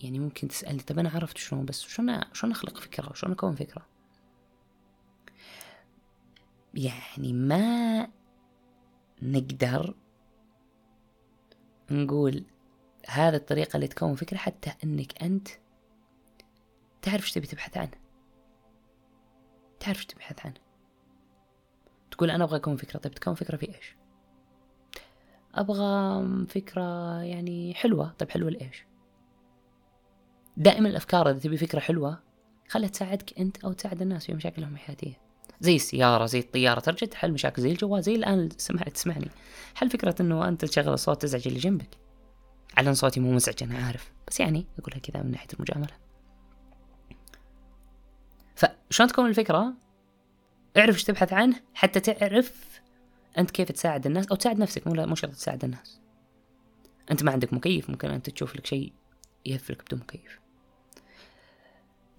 يعني 0.04 0.18
ممكن 0.18 0.48
تسألني 0.48 0.82
طب 0.82 0.98
أنا 0.98 1.10
عرفت 1.10 1.38
شلون 1.38 1.64
بس 1.64 1.80
شلون 1.80 2.20
شلون 2.32 2.52
أخلق 2.52 2.78
فكرة؟ 2.78 3.12
شلون 3.12 3.32
أكون 3.32 3.54
فكرة؟ 3.54 3.86
يعني 6.74 7.32
ما 7.32 8.08
نقدر 9.22 9.94
نقول 11.90 12.44
هذا 13.08 13.36
الطريقة 13.36 13.76
اللي 13.76 13.86
تكون 13.88 14.14
فكرة 14.14 14.36
حتى 14.36 14.72
أنك 14.84 15.22
أنت 15.22 15.48
تعرف 17.02 17.22
إيش 17.22 17.32
تبي 17.32 17.46
تبحث 17.46 17.76
عنه. 17.76 17.98
تعرف 19.80 19.96
إيش 19.96 20.06
تبحث 20.06 20.46
عنه. 20.46 20.54
تقول 22.10 22.30
أنا 22.30 22.44
أبغى 22.44 22.56
أكون 22.56 22.76
فكرة 22.76 22.98
طيب 22.98 23.14
تكون 23.14 23.34
فكرة 23.34 23.56
في 23.56 23.68
إيش؟ 23.68 23.96
أبغى 25.54 26.46
فكرة 26.46 27.22
يعني 27.22 27.74
حلوة 27.74 28.12
طيب 28.18 28.30
حلوة 28.30 28.50
لإيش؟ 28.50 28.84
دائما 30.56 30.88
الأفكار 30.88 31.30
إذا 31.30 31.38
تبي 31.38 31.56
فكرة 31.56 31.80
حلوة 31.80 32.18
خلها 32.68 32.88
تساعدك 32.88 33.38
أنت 33.38 33.64
أو 33.64 33.72
تساعد 33.72 34.02
الناس 34.02 34.26
في 34.26 34.34
مشاكلهم 34.34 34.74
الحياتية. 34.74 35.20
زي 35.60 35.76
السيارة 35.76 36.26
زي 36.26 36.38
الطيارة 36.38 36.80
ترجع 36.80 37.06
تحل 37.06 37.32
مشاكل 37.32 37.62
زي 37.62 37.70
الجوال 37.72 38.02
زي 38.02 38.14
الآن 38.14 38.48
سمع 38.58 38.82
تسمعني. 38.82 39.30
حل 39.74 39.90
فكرة 39.90 40.14
إنه 40.20 40.48
أنت 40.48 40.64
تشغل 40.64 40.92
الصوت 40.92 41.22
تزعج 41.22 41.48
اللي 41.48 41.58
جنبك؟ 41.58 41.98
على 42.76 42.88
أن 42.88 42.94
صوتي 42.94 43.20
مو 43.20 43.32
مزعج 43.32 43.62
أنا 43.62 43.78
عارف 43.78 44.12
بس 44.28 44.40
يعني 44.40 44.66
أقولها 44.78 44.98
كذا 44.98 45.22
من 45.22 45.30
ناحية 45.30 45.48
المجاملة. 45.54 45.96
فشلون 48.56 49.08
تكون 49.08 49.26
الفكرة؟ 49.26 49.74
اعرف 50.76 50.94
إيش 50.94 51.04
تبحث 51.04 51.32
عنه 51.32 51.56
حتى 51.74 52.00
تعرف 52.00 52.80
أنت 53.38 53.50
كيف 53.50 53.72
تساعد 53.72 54.06
الناس 54.06 54.26
أو 54.26 54.36
تساعد 54.36 54.58
نفسك 54.58 54.86
مو 54.86 55.06
مو 55.06 55.14
شرط 55.14 55.32
تساعد 55.32 55.64
الناس. 55.64 56.00
أنت 57.10 57.22
ما 57.22 57.32
عندك 57.32 57.52
مكيف 57.52 57.90
ممكن 57.90 58.10
أنت 58.10 58.30
تشوف 58.30 58.56
لك 58.56 58.66
شيء 58.66 58.92
يهفلك 59.46 59.84
بدون 59.84 60.00
مكيف. 60.00 60.43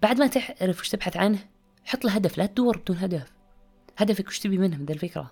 بعد 0.02 0.18
ما 0.18 0.26
تعرف 0.26 0.80
وش 0.80 0.88
تبحث 0.88 1.16
عنه 1.16 1.38
حط 1.84 2.04
له 2.04 2.12
هدف 2.12 2.38
لا 2.38 2.46
تدور 2.46 2.78
بدون 2.78 2.96
هدف. 2.96 3.32
هدفك 3.96 4.28
وش 4.28 4.38
تبي 4.38 4.58
منه 4.58 4.76
من 4.76 4.84
ذا 4.86 4.92
الفكرة. 4.92 5.30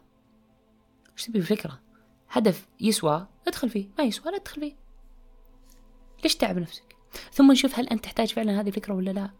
وش 1.17 1.27
تبي 1.27 1.39
الفكرة 1.39 1.81
هدف 2.31 2.69
يسوى 2.81 3.27
ادخل 3.47 3.71
فيه 3.71 3.89
ما 3.99 4.05
يسوى 4.05 4.33
لا 4.33 4.39
تدخل 4.39 4.61
فيه. 4.61 4.77
ليش 6.25 6.37
تعب 6.37 6.59
نفسك؟ 6.59 6.97
ثم 7.33 7.53
نشوف 7.53 7.79
هل 7.79 7.89
أنت 7.89 8.05
تحتاج 8.05 8.33
فعلا 8.33 8.61
هذه 8.61 8.69
الفكرة 8.69 8.95
ولا 8.95 9.11
لا. 9.11 9.31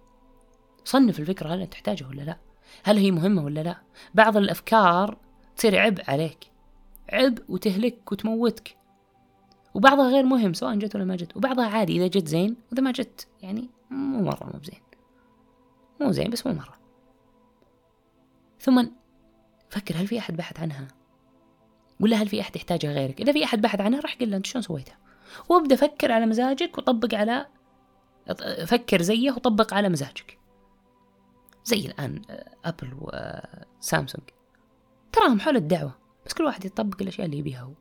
صنف 0.85 1.21
الفكرة 1.21 1.55
هل 1.55 1.61
أنت 1.61 1.73
تحتاجها 1.73 2.09
ولا 2.09 2.23
لا؟ 2.23 2.39
هل 2.85 2.99
هي 2.99 3.11
مهمة 3.11 3.45
ولا 3.45 3.61
لا؟ 3.61 3.83
بعض 4.15 4.37
الأفكار 4.37 5.19
تصير 5.57 5.79
عبء 5.79 6.11
عليك. 6.11 6.39
عبء 7.13 7.43
وتهلك 7.49 8.13
وتموتك. 8.13 8.77
وبعضها 9.75 10.11
غير 10.11 10.25
مهم 10.25 10.55
سواء 10.55 10.79
جت 10.79 10.95
ولا 10.95 11.05
ما 11.05 11.17
جت. 11.17 11.37
وبعضها 11.37 11.67
عادي 11.67 11.97
إذا 11.97 12.07
جت 12.07 12.29
زين 12.29 12.57
وإذا 12.71 12.83
ما 12.83 12.93
جت 12.93 13.29
يعني 13.43 13.71
مو 13.91 14.23
مرة 14.23 14.45
مو 14.45 14.61
بزين. 14.61 14.81
مو 16.01 16.13
زين 16.13 16.31
بس 16.31 16.47
مو 16.47 16.53
مرة. 16.53 16.79
ثم 18.61 18.87
فكر 19.69 19.97
هل 19.97 20.07
في 20.07 20.19
أحد 20.19 20.37
بحث 20.37 20.61
عنها؟ 20.61 20.89
ولا 22.01 22.17
هل 22.17 22.29
في 22.29 22.41
أحد 22.41 22.57
يحتاجها 22.57 22.93
غيرك؟ 22.93 23.21
إذا 23.21 23.33
في 23.33 23.45
أحد 23.45 23.61
بحث 23.61 23.81
عنها 23.81 24.01
راح 24.01 24.17
قل 24.17 24.31
له 24.31 24.37
أنت 24.37 24.47
شلون 24.47 24.63
سويتها؟ 24.63 24.99
وابدأ 25.49 25.77
فكر 25.77 26.13
على 26.13 26.27
مزاجك 26.27 26.79
وطبق 26.79 27.15
على 27.15 27.47
فكر 28.67 29.03
زيه 29.03 29.31
وطبق 29.31 29.75
على 29.75 29.89
مزاجك. 29.89 30.39
زي 31.65 31.87
الآن 31.87 32.23
أبل 32.65 32.95
وسامسونج 33.01 34.25
تراهم 35.13 35.41
حول 35.41 35.57
الدعوة 35.57 35.99
بس 36.27 36.35
كل 36.35 36.45
واحد 36.45 36.65
يطبق 36.65 37.03
الأشياء 37.03 37.27
اللي 37.27 37.39
يبيها 37.39 37.61
هو. 37.61 37.73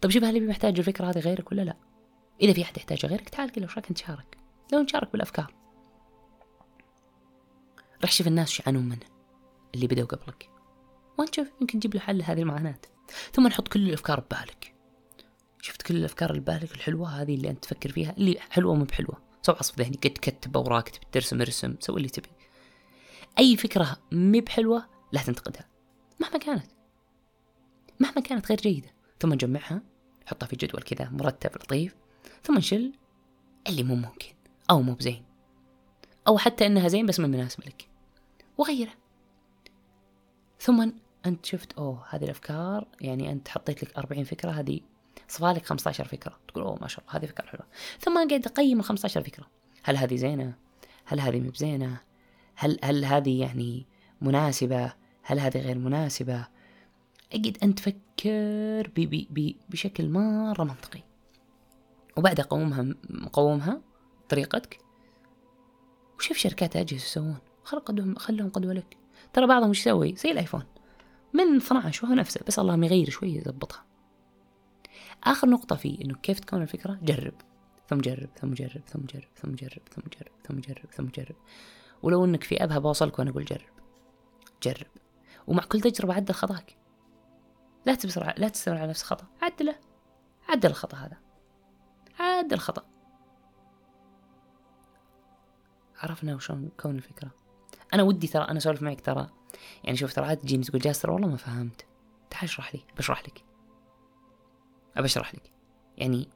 طيب 0.00 0.12
شوف 0.12 0.24
هل 0.24 0.48
محتاج 0.48 0.78
الفكرة 0.78 1.06
هذه 1.10 1.18
غيرك 1.18 1.52
ولا 1.52 1.62
لا؟ 1.62 1.76
إذا 2.40 2.52
في 2.52 2.62
أحد 2.62 2.76
يحتاجها 2.76 3.08
غيرك 3.08 3.28
تعال 3.28 3.52
قل 3.52 3.60
له 3.60 3.66
وش 3.66 3.74
رايك 3.74 3.90
نتشارك 3.90 4.38
لو 4.72 4.80
نشارك 4.80 5.12
بالأفكار. 5.12 5.54
راح 8.02 8.12
شوف 8.12 8.26
الناس 8.26 8.50
شو 8.50 8.62
يعانون 8.62 8.84
منه 8.84 9.06
اللي 9.74 9.86
بدأوا 9.86 10.06
قبلك. 10.06 10.50
وانت 11.18 11.38
يمكن 11.38 11.80
تجيب 11.80 11.94
له 11.94 12.00
حل 12.00 12.18
لهذه 12.18 12.40
المعاناة. 12.40 12.78
ثم 13.32 13.46
نحط 13.46 13.68
كل 13.68 13.88
الأفكار 13.88 14.20
ببالك. 14.20 14.74
شفت 15.62 15.82
كل 15.82 15.96
الأفكار 15.96 16.30
اللي 16.30 16.40
ببالك 16.40 16.74
الحلوة 16.74 17.08
هذه 17.08 17.34
اللي 17.34 17.50
أنت 17.50 17.62
تفكر 17.62 17.92
فيها 17.92 18.14
اللي 18.18 18.40
حلوة 18.50 18.74
مو 18.74 18.84
بحلوة. 18.84 19.22
سوي 19.42 19.56
عصف 19.56 19.78
ذهني 19.78 19.96
قد 19.96 20.18
كتب 20.22 20.56
أوراق 20.56 20.84
تبي 20.84 21.06
ترسم 21.12 21.40
ارسم 21.40 21.76
سوي 21.80 21.96
اللي 21.96 22.08
تبي. 22.08 22.28
أي 23.38 23.56
فكرة 23.56 23.96
مي 24.12 24.40
بحلوة 24.40 24.86
لا 25.12 25.22
تنتقدها. 25.22 25.68
مهما 26.20 26.38
كانت. 26.38 26.66
مهما 28.00 28.20
كانت 28.20 28.48
غير 28.48 28.58
جيدة. 28.58 28.94
ثم 29.20 29.32
نجمعها 29.32 29.82
نحطها 30.26 30.46
في 30.46 30.56
جدول 30.56 30.82
كذا 30.82 31.10
مرتب 31.10 31.50
لطيف. 31.56 31.94
ثم 32.44 32.58
نشل 32.58 32.92
اللي 33.68 33.82
مو 33.82 33.94
ممكن 33.94 34.34
أو 34.70 34.82
مو 34.82 34.94
بزين. 34.94 35.24
أو 36.28 36.38
حتى 36.38 36.66
إنها 36.66 36.88
زين 36.88 37.06
بس 37.06 37.20
ما 37.20 37.26
مناسب 37.26 37.60
لك. 37.66 37.91
وغيره. 38.58 38.92
ثم 40.60 40.92
أنت 41.26 41.46
شفت 41.46 41.72
أوه 41.72 42.04
هذه 42.10 42.24
الأفكار 42.24 42.88
يعني 43.00 43.32
أنت 43.32 43.48
حطيت 43.48 43.84
لك 43.84 43.98
أربعين 43.98 44.24
فكرة 44.24 44.50
هذه 44.50 44.80
صفالك 45.28 45.66
15 45.66 46.04
فكرة. 46.04 46.38
تقول 46.48 46.64
أوه 46.64 46.78
ما 46.80 46.88
شاء 46.88 47.04
الله 47.04 47.16
هذه 47.16 47.26
فكرة 47.26 47.46
حلوة. 47.46 47.66
ثم 48.00 48.28
قاعد 48.28 48.46
اقيم 48.46 48.78
ال 48.78 48.84
15 48.84 49.22
فكرة. 49.22 49.46
هل 49.82 49.96
هذه 49.96 50.16
زينة؟ 50.16 50.54
هل 51.04 51.20
هذه 51.20 51.40
مو 51.40 51.50
بزينة؟ 51.50 52.00
هل 52.54 52.78
هل 52.84 53.04
هذه 53.04 53.40
يعني 53.40 53.86
مناسبة؟ 54.20 54.92
هل 55.22 55.40
هذه 55.40 55.58
غير 55.58 55.78
مناسبة؟ 55.78 56.46
اقعد 57.32 57.58
أنت 57.62 57.78
تفكر 57.78 58.90
بي 58.94 59.06
بي 59.06 59.28
بي 59.30 59.56
بشكل 59.68 60.08
مرة 60.08 60.64
منطقي. 60.64 61.02
وبعدها 62.16 62.44
قومها 62.44 62.94
قومها 63.32 63.80
طريقتك. 64.28 64.78
وشوف 66.18 66.36
شركات 66.36 66.76
أجهزة 66.76 67.06
يسوون. 67.06 67.38
خل 67.64 67.78
قدوهم 67.78 68.14
خلهم 68.14 68.50
قدوة 68.50 68.72
لك. 68.72 68.96
ترى 69.32 69.46
بعضهم 69.46 69.68
إيش 69.68 69.80
يسوي؟ 69.80 70.16
زي 70.16 70.30
الآيفون. 70.30 70.64
من 71.32 71.56
12 71.56 72.06
وهو 72.06 72.14
نفسه 72.14 72.40
بس 72.46 72.58
الله 72.58 72.84
يغير 72.86 73.10
شوي 73.10 73.34
يضبطها. 73.34 73.84
آخر 75.24 75.48
نقطة 75.48 75.76
فيه 75.76 76.04
إنه 76.04 76.14
كيف 76.14 76.40
تكون 76.40 76.62
الفكرة؟ 76.62 76.98
جرب. 77.02 77.34
ثم 77.88 77.98
جرب 77.98 78.28
ثم 78.36 78.54
جرب 78.54 78.82
ثم 78.86 79.00
جرب 79.00 79.28
ثم 79.36 79.50
جرب 79.50 79.82
ثم 79.92 80.02
جرب 80.02 80.32
ثم 80.44 80.60
جرب 80.60 80.90
ثم 80.92 81.06
جرب. 81.06 81.36
ولو 82.02 82.24
إنك 82.24 82.44
في 82.44 82.64
ابها 82.64 82.78
بوصلك 82.78 83.18
وأنا 83.18 83.30
أقول 83.30 83.44
جرب. 83.44 83.70
جرب. 84.62 84.86
ومع 85.46 85.62
كل 85.62 85.80
تجربة 85.80 86.14
عدل 86.14 86.34
خطاك. 86.34 86.76
لا 87.86 87.94
تبصر 87.94 88.32
لا 88.38 88.48
تستمر 88.48 88.76
على 88.76 88.88
نفس 88.88 89.02
الخطأ. 89.02 89.26
عدله. 89.42 89.74
عدل 90.48 90.70
الخطأ 90.70 90.96
هذا. 90.96 91.16
عدل 92.20 92.54
الخطأ. 92.54 92.84
عرفنا 95.96 96.34
وشون 96.34 96.70
كون 96.80 96.96
الفكرة. 96.96 97.41
أنا 97.94 98.02
ودي 98.02 98.26
ترى 98.26 98.44
أنا 98.44 98.58
أسولف 98.58 98.82
معك 98.82 99.00
ترى. 99.00 99.30
يعني 99.84 99.96
شوف 99.96 100.12
ترى 100.12 100.36
تجيني 100.36 100.64
تقول 100.64 100.80
جاسر 100.80 101.10
والله 101.10 101.28
ما 101.28 101.36
فهمت. 101.36 101.86
تعال 102.30 102.44
اشرح 102.44 102.74
لي 102.74 102.80
بشرح 102.98 103.22
لك. 103.22 103.44
ابشرح 104.96 105.34
لك. 105.34 105.52
يعني 105.96 106.28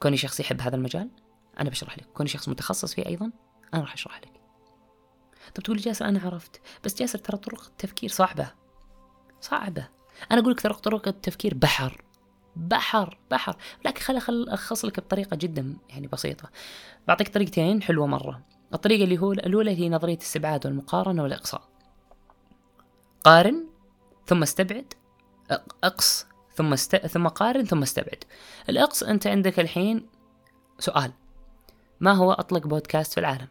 كوني 0.00 0.16
شخص 0.16 0.40
يحب 0.40 0.60
هذا 0.60 0.76
المجال 0.76 1.10
أنا 1.60 1.70
بشرح 1.70 1.98
لك. 1.98 2.06
كوني 2.06 2.28
شخص 2.28 2.48
متخصص 2.48 2.94
فيه 2.94 3.06
أيضا 3.06 3.32
أنا 3.74 3.82
راح 3.82 3.92
أشرح 3.92 4.18
لك. 4.18 4.40
طب 5.54 5.62
تقول 5.62 5.76
جاسر 5.76 6.04
أنا 6.04 6.20
عرفت. 6.24 6.60
بس 6.84 6.94
جاسر 6.94 7.18
ترى 7.18 7.36
طرق 7.36 7.64
التفكير 7.66 8.10
صعبة. 8.10 8.52
صعبة. 9.40 9.88
أنا 10.32 10.40
أقول 10.40 10.52
لك 10.52 10.60
ترى 10.60 10.74
طرق 10.74 11.08
التفكير 11.08 11.54
بحر. 11.54 12.04
بحر 12.56 13.18
بحر. 13.30 13.56
لكن 13.84 14.00
خل 14.00 14.20
خل 14.56 14.88
لك 14.88 15.00
بطريقة 15.00 15.36
جدا 15.36 15.76
يعني 15.88 16.06
بسيطة. 16.06 16.50
بعطيك 17.08 17.28
طريقتين 17.28 17.82
حلوة 17.82 18.06
مرة. 18.06 18.42
الطريقة 18.74 19.04
اللي 19.04 19.18
هو 19.18 19.32
الأولى 19.32 19.78
هي 19.78 19.88
نظرية 19.88 20.14
الاستبعاد 20.14 20.66
والمقارنة 20.66 21.22
والإقصاء. 21.22 21.62
قارن 23.24 23.66
ثم 24.26 24.42
استبعد. 24.42 24.94
أقص 25.84 26.26
ثم 26.54 26.72
است... 26.72 26.96
ثم 26.96 27.28
قارن 27.28 27.64
ثم 27.64 27.82
استبعد. 27.82 28.24
الأقص 28.68 29.02
أنت 29.02 29.26
عندك 29.26 29.60
الحين 29.60 30.06
سؤال. 30.78 31.12
ما 32.00 32.12
هو 32.12 32.32
أطلق 32.32 32.66
بودكاست 32.66 33.12
في 33.12 33.20
العالم؟ 33.20 33.48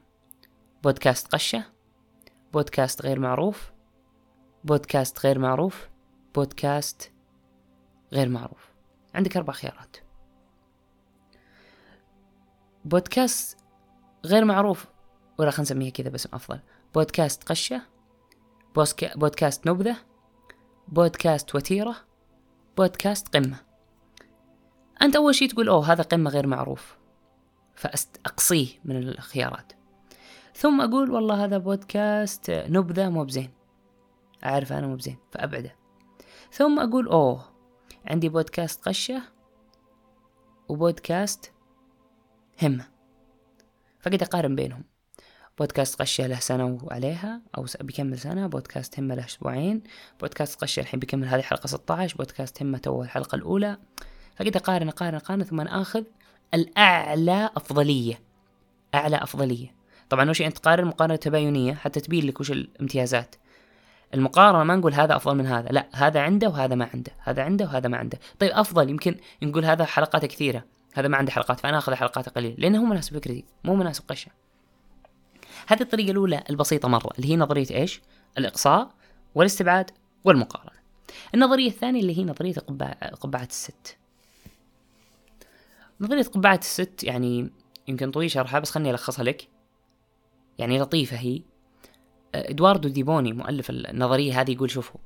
بودكاست 0.84 1.28
قشه 1.28 1.64
بودكاست 2.54 3.02
غير 3.02 3.20
معروف 3.20 3.72
بودكاست 4.64 5.26
غير 5.26 5.40
معروف 5.40 5.90
بودكاست 6.36 7.12
غير 8.14 8.30
معروف. 8.30 8.70
عندك 9.14 9.38
أربع 9.38 9.54
خيارات. 9.54 9.98
بودكاست 12.86 13.58
غير 14.26 14.46
معروف 14.46 14.86
ولا 15.40 15.52
خلينا 15.52 15.62
نسميها 15.62 15.90
كذا 15.90 16.10
باسم 16.10 16.30
أفضل. 16.34 16.60
بودكاست 16.96 17.44
قشة 17.44 17.82
بودكاست 19.16 19.68
نبذة 19.68 19.98
بودكاست 20.88 21.56
وتيرة 21.56 21.96
بودكاست 22.78 23.36
قمة. 23.36 23.58
أنت 25.02 25.16
أول 25.16 25.36
شيء 25.36 25.50
تقول 25.50 25.70
أوه 25.70 25.92
هذا 25.92 26.04
قمة 26.04 26.30
غير 26.30 26.48
معروف. 26.48 26.98
فأقصيه 27.76 28.68
من 28.86 28.98
الخيارات. 28.98 29.74
ثم 30.56 30.82
أقول 30.82 31.12
والله 31.12 31.46
هذا 31.46 31.58
بودكاست 31.58 32.52
نبذة 32.52 33.10
مو 33.10 33.24
بزين. 33.24 33.54
أعرف 34.44 34.74
أنا 34.74 34.88
مو 34.88 34.96
بزين 34.96 35.18
فأبعده. 35.32 35.76
ثم 36.52 36.80
أقول 36.80 37.08
أوه 37.08 37.46
عندي 38.06 38.30
بودكاست 38.30 38.88
قشة 38.88 39.22
وبودكاست 40.70 41.52
همة. 42.64 42.86
فقد 44.00 44.24
أقارن 44.24 44.56
بينهم. 44.56 44.84
بودكاست 45.60 46.02
قشة 46.02 46.28
له 46.28 46.40
سنة 46.40 46.80
وعليها 46.84 47.42
أو 47.58 47.66
بيكمل 47.82 48.20
سنة 48.20 48.48
بودكاست 48.48 49.00
همة 49.00 49.16
له 49.16 49.26
أسبوعين. 49.26 49.84
بودكاست 50.20 50.62
قشة 50.62 50.80
الحين 50.80 51.00
بيكمل 51.00 51.28
هذه 51.28 51.40
الحلقة 51.40 51.68
16 51.68 52.18
بودكاست 52.18 52.62
همة 52.62 52.78
تو 52.78 53.04
الحلقة 53.04 53.36
الأولى. 53.36 53.78
فقد 54.36 54.56
أقارن 54.56 54.88
أقارن 54.88 55.16
أقارن 55.16 55.44
ثم 55.44 55.62
آخذ 55.62 56.04
الأعلى 56.54 57.50
أفضلية. 57.58 58.20
أعلى 58.96 59.18
أفضلية. 59.18 59.76
طبعا 60.10 60.30
وش 60.30 60.42
أنت 60.42 60.58
تقارن 60.58 60.86
مقارنة 60.86 61.16
تباينية 61.16 61.74
حتى 61.74 62.00
تبين 62.00 62.26
لك 62.28 62.40
وش 62.40 62.52
الامتيازات. 62.52 63.36
المقارنة 64.14 64.64
ما 64.64 64.76
نقول 64.76 64.94
هذا 64.94 65.16
أفضل 65.16 65.36
من 65.36 65.46
هذا 65.46 65.70
لا 65.70 65.88
هذا 65.94 66.20
عنده 66.20 66.50
وهذا 66.50 66.76
ما 66.76 66.90
عنده 66.94 67.12
هذا 67.20 67.44
عنده 67.44 67.66
وهذا 67.66 67.88
ما 67.88 67.98
عنده. 67.98 68.20
طيب 68.40 68.52
أفضل 68.52 68.90
يمكن 68.90 69.16
نقول 69.44 69.66
هذا 69.66 69.86
حلقاته 69.86 70.28
كثيرة 70.28 70.64
هذا 70.94 71.08
ما 71.08 71.18
عنده 71.18 71.32
حلقات 71.32 71.60
فأنا 71.60 71.78
أخذ 71.78 71.94
حلقاته 71.94 72.32
قليل 72.32 72.56
لأنه 72.58 72.84
مو 72.84 72.90
مناسب 72.90 73.18
فكرتي 73.18 73.46
مو 73.64 73.76
مناسب 73.76 74.04
قشه 74.10 74.32
هذه 75.70 75.82
الطريقة 75.82 76.12
الأولى 76.12 76.44
البسيطة 76.50 76.88
مرة 76.88 77.10
اللي 77.18 77.30
هي 77.30 77.38
نظرية 77.38 77.72
إيش؟ 77.72 78.02
الإقصاء 78.38 78.92
والاستبعاد 79.36 79.92
والمقارنة. 80.24 80.80
النظرية 81.34 81.68
الثانية 81.68 82.02
اللي 82.02 82.18
هي 82.18 82.24
نظرية 82.24 82.54
قبعة 83.22 83.44
الست. 83.44 83.98
نظرية 86.02 86.24
قبعة 86.24 86.56
الست 86.56 87.04
يعني 87.04 87.50
يمكن 87.88 88.12
طويل 88.12 88.32
شرحها 88.32 88.60
بس 88.60 88.72
خلني 88.72 88.92
ألخصها 88.92 89.24
لك. 89.24 89.48
يعني 90.58 90.80
لطيفة 90.80 91.18
هي. 91.18 91.42
إدواردو 92.36 92.90
ديبوني 92.90 93.34
مؤلف 93.34 93.70
النظرية 93.70 94.42
هذه 94.42 94.52
يقول 94.52 94.72
شوفوا 94.72 95.00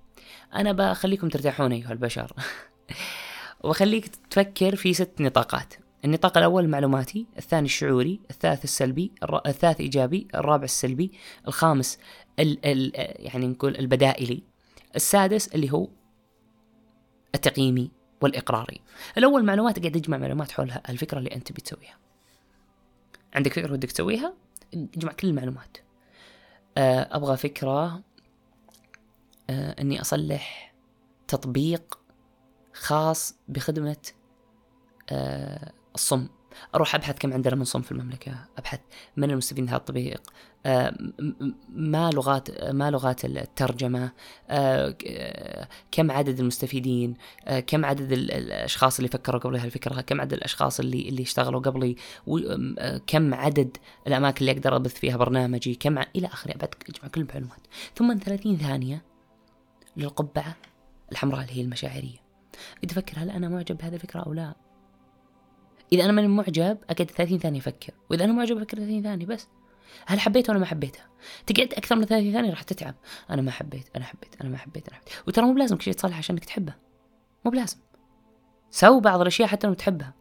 أنا 0.56 0.72
بخليكم 0.72 1.30
ترتاحون 1.30 1.72
أيها 1.72 1.92
البشر. 1.92 2.34
وخليك 3.64 4.08
تفكر 4.16 4.76
في 4.76 4.94
ست 4.94 5.12
نطاقات. 5.20 5.74
النطاق 6.06 6.38
الأول 6.38 6.64
المعلوماتي 6.64 7.26
الثاني 7.38 7.66
الشعوري 7.66 8.20
الثالث 8.32 8.64
السلبي 8.64 9.12
الثالث 9.46 9.82
إيجابي 9.82 10.28
الرابع 10.36 10.64
السلبي 10.64 11.12
الخامس 11.48 12.00
ال 12.40 12.66
ال 12.66 12.92
يعني 13.26 13.48
نقول 13.48 13.78
البدائلي 13.78 14.44
السادس 14.96 15.48
اللي 15.48 15.72
هو 15.72 15.88
التقييمي 17.36 17.92
والإقراري. 18.22 18.82
الأول 19.18 19.46
معلومات 19.46 19.80
قاعد 19.80 19.92
تجمع 19.92 20.18
معلومات 20.18 20.52
حول 20.52 20.72
الفكرة 20.90 21.18
اللي 21.18 21.36
أنت 21.36 21.52
بتسويها 21.52 21.98
عندك 23.34 23.54
فكرة 23.54 23.74
ودك 23.74 23.92
تسويها؟ 23.92 24.34
اجمع 24.74 25.12
كل 25.12 25.28
المعلومات. 25.28 25.78
آه، 26.78 27.10
أبغى 27.12 27.38
فكرة 27.38 28.02
آه، 29.50 29.82
إني 29.82 30.02
أصلح 30.02 30.74
تطبيق 31.28 32.00
خاص 32.74 33.36
بخدمة 33.48 33.98
آه، 35.12 35.72
الصم. 35.96 36.28
أروح 36.76 36.96
أبحث 36.96 37.18
كم 37.20 37.34
عندنا 37.34 37.56
من 37.56 37.64
صم 37.64 37.82
في 37.82 37.92
المملكة 37.92 38.36
أبحث 38.58 38.80
من 39.18 39.32
المستفيدين 39.32 39.70
هذا 39.70 39.78
التطبيق 39.78 40.22
ما 41.70 42.10
لغات 42.14 42.64
ما 42.64 42.92
لغات 42.92 43.26
الترجمة؟ 43.26 44.12
كم 45.92 46.12
عدد 46.12 46.40
المستفيدين؟ 46.40 47.14
كم 47.68 47.86
عدد 47.86 48.12
الأشخاص 48.12 48.98
اللي 48.98 49.10
فكروا 49.10 49.40
قبل 49.40 49.56
هالفكرة؟ 49.56 50.02
كم 50.02 50.22
عدد 50.22 50.34
الأشخاص 50.34 50.80
اللي 50.80 51.10
اللي 51.10 51.22
اشتغلوا 51.22 51.62
قبلي؟ 51.62 51.96
كم 53.08 53.34
عدد 53.34 53.78
الأماكن 54.08 54.40
اللي 54.40 54.52
أقدر 54.52 54.76
أبث 54.76 54.94
فيها 54.94 55.18
برنامجي؟ 55.18 55.76
كم 55.76 55.98
إلى 55.98 56.28
آخره. 56.28 56.58
بعد 56.58 56.76
أجمع 56.90 57.08
كل 57.08 57.22
المعلومات. 57.22 57.68
ثم 57.96 58.18
30 58.26 58.58
ثانية 58.58 59.04
للقبعة 59.98 60.56
الحمراء 61.12 61.42
اللي 61.42 61.54
هي 61.58 61.62
المشاعرية. 61.62 62.24
أفكر 62.84 63.14
هل 63.18 63.30
أنا 63.30 63.50
معجب 63.50 63.78
بهذه 63.78 63.94
الفكرة 63.94 64.20
أو 64.20 64.34
لا؟ 64.34 64.54
إذا 65.94 66.06
أنا 66.06 66.12
ماني 66.12 66.28
معجب 66.28 66.78
أقعد 66.90 67.12
30 67.12 67.40
ثانية 67.40 67.60
أفكر 67.60 67.94
وإذا 68.10 68.26
أنا 68.26 68.34
معجب 68.34 68.58
أفكر 68.58 68.78
30 68.78 69.04
ثانية 69.04 69.26
بس. 69.26 69.48
هل 70.06 70.20
حبيته 70.20 70.52
ولا 70.52 70.60
ما 70.60 70.66
حبيته 70.66 71.00
تقعد 71.48 71.74
أكثر 71.74 71.96
من 71.96 72.06
30 72.06 72.34
ثانية 72.34 72.50
راح 72.50 72.62
تتعب. 72.62 72.96
أنا 73.30 73.42
ما 73.42 73.52
حبيت 73.52 73.90
أنا 73.96 74.06
حبيت 74.06 74.36
أنا 74.42 74.50
ما 74.50 74.58
حبيت 74.58 74.88
أنا 74.88 74.98
حبيت. 74.98 75.14
وترى 75.28 75.46
مو 75.46 75.54
بلازم 75.54 75.76
كل 75.76 75.84
شيء 75.84 75.94
تصلح 75.94 76.18
عشانك 76.18 76.46
تحبه. 76.46 76.74
مو 77.46 77.52
بلازم. 77.52 77.78
سو 78.72 79.00
بعض 79.00 79.22
الأشياء 79.22 79.48
حتى 79.48 79.68
لو 79.68 79.74
تحبها. 79.74 80.14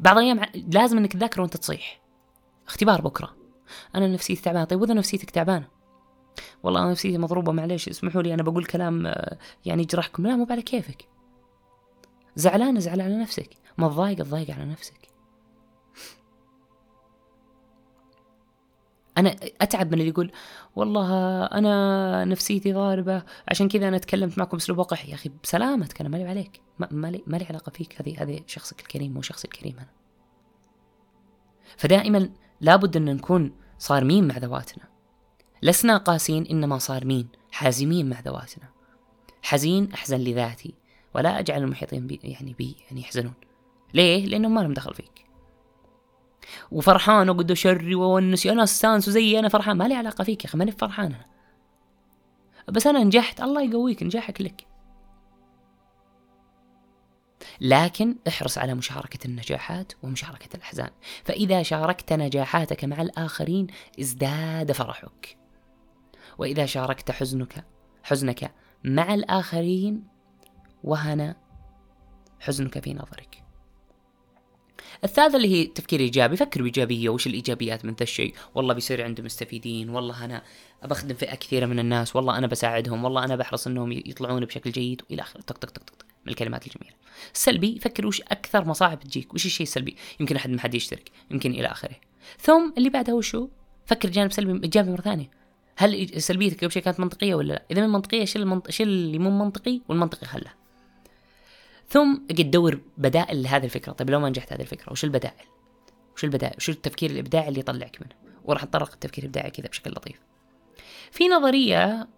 بعض 0.00 0.18
الأيام 0.18 0.40
لازم 0.72 0.98
إنك 0.98 1.12
تذاكر 1.12 1.40
وأنت 1.40 1.56
تصيح. 1.56 2.00
اختبار 2.66 3.00
بكرة. 3.00 3.36
أنا 3.94 4.08
نفسيتي 4.08 4.42
تعبانة. 4.42 4.64
طيب 4.64 4.80
وإذا 4.80 4.94
نفسيتك 4.94 5.30
تعبانة؟ 5.30 5.68
والله 6.62 6.82
أنا 6.82 6.90
نفسيتي 6.90 7.18
مضروبة 7.18 7.52
معليش 7.52 7.88
اسمحوا 7.88 8.22
لي 8.22 8.34
أنا 8.34 8.42
بقول 8.42 8.64
كلام 8.64 9.06
آه، 9.06 9.38
يعني 9.64 9.82
يجرحكم. 9.82 10.26
لا 10.26 10.36
مو 10.36 10.46
على 10.50 10.62
كيفك. 10.62 11.08
زعلانة 12.36 12.80
زعل 12.80 13.00
على 13.00 13.16
نفسك. 13.16 13.61
متضايقه 13.78 14.24
تضايق 14.24 14.50
على 14.50 14.64
نفسك. 14.64 15.12
أنا 19.18 19.36
أتعب 19.60 19.86
من 19.86 19.92
اللي 19.92 20.08
يقول 20.08 20.32
والله 20.76 21.44
أنا 21.44 22.24
نفسيتي 22.24 22.72
ضاربة 22.72 23.22
عشان 23.48 23.68
كذا 23.68 23.88
أنا 23.88 23.98
تكلمت 23.98 24.38
معكم 24.38 24.56
بأسلوب 24.56 24.78
وقح 24.78 25.08
يا 25.08 25.14
أخي 25.14 25.30
بسلامتك 25.42 26.00
أنا 26.00 26.08
مالي 26.08 26.24
عليك. 26.24 26.60
ما 26.78 27.10
لي 27.10 27.22
ما 27.26 27.36
لي 27.36 27.44
علاقة 27.44 27.70
فيك 27.70 28.00
هذه 28.00 28.22
هذه 28.22 28.40
شخصك 28.46 28.80
الكريم 28.80 29.14
مو 29.14 29.22
شخصي 29.22 29.48
الكريم 29.48 29.76
أنا. 29.78 29.90
فدائما 31.76 32.30
لابد 32.60 32.96
أن 32.96 33.04
نكون 33.14 33.52
صارمين 33.78 34.28
مع 34.28 34.38
ذواتنا. 34.38 34.84
لسنا 35.62 35.96
قاسين 35.96 36.46
إنما 36.46 36.78
صارمين 36.78 37.28
حازمين 37.50 38.08
مع 38.08 38.20
ذواتنا. 38.20 38.68
حزين 39.42 39.92
أحزن 39.92 40.18
لذاتي 40.18 40.74
ولا 41.14 41.38
أجعل 41.38 41.62
المحيطين 41.62 42.06
بي 42.06 42.20
يعني 42.22 42.54
بي 42.54 42.76
يعني 42.86 43.00
يحزنون. 43.00 43.34
ليه؟ 43.94 44.26
لانهم 44.26 44.54
ما 44.54 44.60
لهم 44.60 44.74
دخل 44.74 44.94
فيك. 44.94 45.26
وفرحان 46.70 47.30
وقد 47.30 47.52
شري 47.52 47.94
وونسي. 47.94 48.52
أنا 48.52 48.62
استانس 48.62 49.08
وزي 49.08 49.38
أنا 49.38 49.48
فرحان. 49.48 49.76
ما 49.76 49.88
لي 49.88 49.94
علاقة 49.94 50.24
فيك 50.24 50.44
يا 50.44 50.48
أخي 50.48 50.58
ماني 50.58 50.72
فرحان 50.72 51.06
أنا. 51.06 51.26
بس 52.68 52.86
أنا 52.86 53.04
نجحت. 53.04 53.40
الله 53.40 53.62
يقويك 53.62 54.02
نجاحك 54.02 54.40
لك. 54.40 54.66
لكن 57.60 58.16
احرص 58.28 58.58
على 58.58 58.74
مشاركة 58.74 59.26
النجاحات 59.26 59.92
ومشاركة 60.02 60.56
الأحزان. 60.56 60.90
فإذا 61.24 61.62
شاركت 61.62 62.12
نجاحاتك 62.12 62.84
مع 62.84 63.02
الآخرين 63.02 63.66
ازداد 64.00 64.72
فرحك. 64.72 65.36
وإذا 66.38 66.66
شاركت 66.66 67.10
حزنك 67.10 67.64
حزنك 68.02 68.54
مع 68.84 69.14
الآخرين 69.14 70.08
وهن 70.84 71.34
حزنك 72.40 72.78
في 72.78 72.94
نظرك. 72.94 73.41
الثالثة 75.04 75.36
اللي 75.36 75.48
هي 75.48 75.66
تفكير 75.66 76.00
إيجابي. 76.00 76.36
فكر 76.36 76.62
بايجابيه 76.62 77.08
وش 77.08 77.26
الإيجابيات 77.26 77.84
من 77.84 77.92
ذا 77.92 78.02
الشيء؟ 78.02 78.34
والله 78.54 78.74
بيصير 78.74 79.04
عندي 79.04 79.22
مستفيدين. 79.22 79.90
والله 79.90 80.24
أنا 80.24 80.42
بخدم 80.84 81.14
فئة 81.14 81.34
كثيرة 81.34 81.66
من 81.66 81.78
الناس. 81.78 82.16
والله 82.16 82.38
أنا 82.38 82.46
بساعدهم. 82.46 83.04
والله 83.04 83.24
أنا 83.24 83.36
بحرص 83.36 83.66
إنهم 83.66 83.92
يطلعون 83.92 84.44
بشكل 84.44 84.70
جيد. 84.72 85.02
وإلى 85.10 85.22
آخره. 85.22 85.40
تك 85.40 85.58
تك 85.58 85.70
تك 85.70 85.90
تك 85.90 86.04
من 86.26 86.32
الكلمات 86.32 86.66
الجميلة. 86.66 86.96
السلبي 87.34 87.78
فكر 87.78 88.06
وش 88.06 88.20
أكثر 88.20 88.64
مصاعب 88.64 89.00
تجيك؟ 89.00 89.34
وش 89.34 89.46
الشيء 89.46 89.66
السلبي؟ 89.66 89.96
يمكن 90.20 90.36
أحد 90.36 90.50
ما 90.50 90.60
حد 90.60 90.74
يشترك. 90.74 91.10
يمكن 91.30 91.50
إلى 91.50 91.66
آخره. 91.66 91.96
ثم 92.40 92.72
اللي 92.78 92.90
بعدها 92.90 93.14
وشو؟ 93.14 93.48
فكر 93.86 94.08
جانب 94.10 94.32
سلبي 94.32 94.64
ايجابي 94.64 94.90
مرة 94.90 95.00
ثانية. 95.00 95.30
هل 95.76 96.22
سلبيتك 96.22 96.64
قبل 96.64 96.72
شيء 96.72 96.82
كانت 96.82 97.00
منطقية 97.00 97.34
ولا 97.34 97.52
لا؟ 97.52 97.62
إذا 97.70 97.86
من 97.86 97.92
منطقية 97.92 98.24
شيل 98.24 98.42
المنط... 98.42 98.70
شيل 98.70 98.88
اللي 98.88 99.18
مو 99.18 99.30
منطقي 99.44 99.80
والمنطقي 99.88 100.26
خله 100.26 100.61
ثم 101.92 102.20
أجي 102.30 102.42
تدور 102.42 102.80
بدائل 102.98 103.42
لهذه 103.42 103.64
الفكرة. 103.64 103.92
طيب 103.92 104.10
لو 104.10 104.20
ما 104.20 104.28
نجحت 104.28 104.52
هذه 104.52 104.60
الفكرة 104.60 104.92
وش 104.92 105.04
البدائل؟ 105.04 105.46
وش 106.16 106.24
البدائل؟ 106.24 106.56
وش 106.56 106.68
التفكير 106.70 107.10
الإبداعي 107.10 107.48
اللي 107.48 107.60
يطلعك 107.60 107.98
منه؟ 108.00 108.10
وراح 108.44 108.64
نطرق 108.64 108.92
التفكير 108.92 109.24
الإبداعي 109.24 109.50
كذا 109.50 109.68
بشكل 109.68 109.90
لطيف. 109.90 110.20
في 111.10 111.28
نظرية 111.28 112.08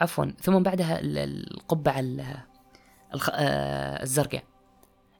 عفوا 0.00 0.24
ثم 0.40 0.62
بعدها 0.62 1.00
القبعة 1.02 2.02
آه، 3.30 4.02
الزرقاء. 4.02 4.44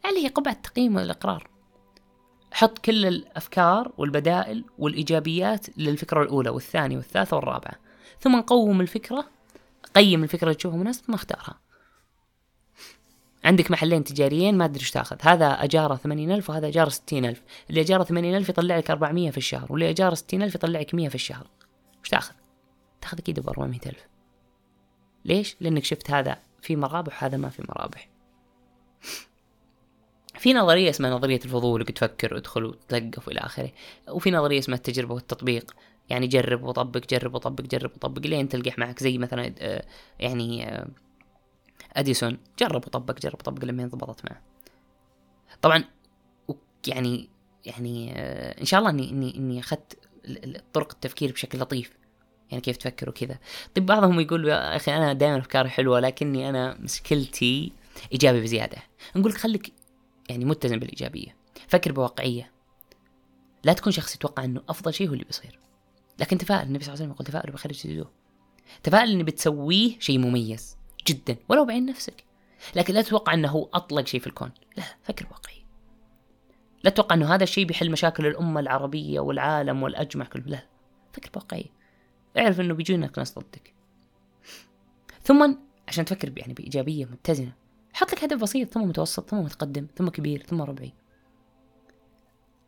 اللي 0.09 0.24
هي 0.24 0.28
قبعة 0.28 0.52
التقييم 0.52 0.96
والاقرار 0.96 1.48
حط 2.52 2.78
كل 2.78 3.06
الأفكار 3.06 3.92
والبدائل 3.98 4.64
والإيجابيات 4.78 5.78
للفكرة 5.78 6.22
الأولى 6.22 6.50
والثانية 6.50 6.96
والثالثة 6.96 7.37
والرابعة. 7.37 7.74
ثم 8.20 8.37
نقوم 8.37 8.80
الفكرة 8.80 9.24
قيم 9.94 10.22
الفكرة 10.22 10.44
اللي 10.44 10.54
تشوفها 10.54 10.78
مناسبه 10.78 11.06
ثم 11.06 11.14
اختارها. 11.14 11.65
عندك 13.46 13.70
محلين 13.70 14.04
تجاريين 14.04 14.59
ما 14.59 14.64
ادري 14.64 14.80
إيش 14.80 14.90
تاخذ. 14.90 15.16
هذا 15.20 15.46
أجارة 15.46 15.96
ثمانين 15.96 16.32
ألف 16.32 16.50
وهذا 16.50 16.68
أجارة 16.68 16.88
ستين 16.88 17.24
ألف. 17.24 17.42
اللي 17.70 17.80
أجارة 17.80 18.04
ثمانين 18.04 18.37
ألف 18.37 18.48
يطلع 18.48 18.76
لك 18.76 18.90
400 18.90 19.30
في 19.30 19.37
الشهر 19.37 19.72
واللي 19.72 19.90
أجارة 19.90 20.14
ستين 20.14 20.42
ألف 20.42 20.54
يطلع 20.54 20.80
لك 20.80 20.94
100 20.94 21.09
في 21.09 21.14
الشهر. 21.14 21.46
إيش 22.00 22.09
تاخذ؟ 22.09 22.35
تاخذ 23.00 23.18
أكيد 23.18 23.40
ب 23.40 23.48
400 23.48 23.80
ألف. 23.87 24.06
ليش؟ 25.24 25.56
لأنك 25.61 25.85
شفت 25.85 26.11
هذا 26.11 26.38
في 26.62 26.76
مرابح 26.76 27.22
وهذا 27.22 27.37
ما 27.37 27.48
في 27.48 27.62
مرابح. 27.68 28.09
في 30.38 30.54
نظرية 30.54 30.90
اسمها 30.90 31.11
نظرية 31.11 31.40
الفضول 31.44 31.80
انك 31.80 31.90
تفكر 31.90 32.35
وادخل 32.35 32.64
وتلقف 32.64 33.28
وإلى 33.28 33.40
آخره. 33.40 33.72
وفي 34.09 34.30
نظرية 34.30 34.59
اسمها 34.59 34.76
التجربة 34.76 35.14
والتطبيق. 35.14 35.74
يعني 36.09 36.26
جرب 36.26 36.62
وطبق 36.62 37.02
جرب 37.11 37.35
وطبق 37.35 37.64
جرب 37.64 37.90
وطبق 37.96 38.26
لين 38.26 38.48
تلقح 38.48 38.78
معك. 38.78 38.98
زي 38.98 39.18
مثلا 39.18 39.54
آه، 39.59 39.85
يعني 40.18 40.68
آه، 40.68 40.87
أديسون 41.96 42.38
جرب 42.59 42.87
وطبق 42.87 43.18
جرب 43.20 43.35
وطبق 43.35 43.64
لما 43.64 43.87
ضبطت 43.87 44.24
معه. 44.24 44.42
طبعا 45.62 45.85
يعني 46.87 47.28
يعني 47.64 48.12
آه، 48.16 48.61
إن 48.61 48.64
شاء 48.64 48.80
الله 48.80 48.90
إني 48.90 49.11
إني 49.11 49.37
إني 49.37 49.61
أخذت 49.61 49.98
طرق 50.72 50.92
التفكير 50.92 51.32
بشكل 51.32 51.59
لطيف. 51.59 51.92
يعني 52.50 52.61
كيف 52.61 52.76
تفكر 52.76 53.09
وكذا. 53.09 53.38
طيب 53.74 53.87
بعضهم 53.87 54.20
يقول 54.20 54.48
يا 54.48 54.76
أخي 54.76 54.96
أنا 54.96 55.12
دائما 55.12 55.38
أفكاري 55.38 55.68
حلوة 55.68 56.00
لكني 56.00 56.48
أنا 56.48 56.74
مشكلتي 56.74 57.72
إيجابي 58.12 58.40
بزيادة. 58.40 58.78
نقول 59.16 59.32
لك 59.32 59.38
خليك 59.38 59.72
يعني 60.28 60.44
متزن 60.44 60.78
بالإيجابية. 60.78 61.37
فكر 61.68 61.92
بواقعية. 61.92 62.52
لا 63.64 63.72
تكون 63.72 63.92
شخص 63.92 64.14
يتوقع 64.14 64.44
إنه 64.44 64.62
أفضل 64.68 64.94
شيء 64.94 65.09
هو 65.09 65.12
اللي 65.12 65.24
بيصير. 65.24 65.59
لكن 66.18 66.38
تفائل 66.38 66.66
النبي 66.66 66.85
صلى 66.85 66.94
الله 66.94 67.02
عليه 67.02 67.12
وسلم 67.12 67.14
يقول 67.14 67.26
تفائلوا 67.26 67.54
بخير 67.54 67.72
تجدوه. 67.72 68.11
تفائل 68.82 69.11
إني 69.11 69.22
بتسويه 69.22 69.98
شيء 69.98 70.18
مميز. 70.18 70.75
جدا 71.07 71.37
ولو 71.49 71.64
بعين 71.64 71.87
نفسك. 71.87 72.25
لكن 72.77 72.95
لا 72.95 73.03
تتوقع 73.03 73.35
إنه 73.35 73.49
هو 73.49 73.69
أطلق 73.75 74.07
شيء 74.07 74.21
في 74.21 74.27
الكون. 74.27 74.51
لا 74.77 74.85
فكر 75.03 75.27
واقعي. 75.31 75.64
لا 76.85 76.90
تتوقع 76.90 77.14
إنه 77.14 77.35
هذا 77.35 77.42
الشيء 77.42 77.64
بيحل 77.64 77.90
مشاكل 77.90 78.27
الأمة 78.27 78.61
العربية 78.61 79.21
والعالم 79.21 79.83
والأجمع 79.83 80.25
كله. 80.25 80.45
لا 80.47 80.66
فكر 81.12 81.31
واقعي. 81.35 81.71
اعرف 82.38 82.61
إنه 82.61 82.75
بيجونك 82.75 83.19
ناس 83.19 83.38
ضدك. 83.38 83.75
ثم 85.23 85.57
عشان 85.88 86.05
تفكر 86.05 86.38
يعني 86.38 86.55
بإيجابية 86.55 87.05
متزنه 87.05 87.53
حط 87.92 88.12
لك 88.12 88.25
هدف 88.25 88.42
بسيط 88.42 88.75
ثم 88.75 88.83
متوسط 88.83 89.31
ثم 89.31 89.38
متقدم 89.38 89.87
ثم 89.97 90.09
كبير 90.09 90.42
ثم 90.42 90.62
ربعي. 90.62 90.92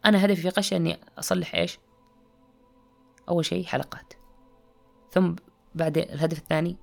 أنا 0.05 0.25
هدفي 0.25 0.43
في 0.43 0.49
قشه 0.49 0.77
إني 0.77 0.99
أصلح 1.19 1.55
إيش؟ 1.55 1.79
أول 3.29 3.45
شيء 3.45 3.65
حلقات. 3.65 4.13
ثم 5.11 5.35
بعد 5.75 5.99
الهدف 5.99 6.39
الثاني 6.39 6.77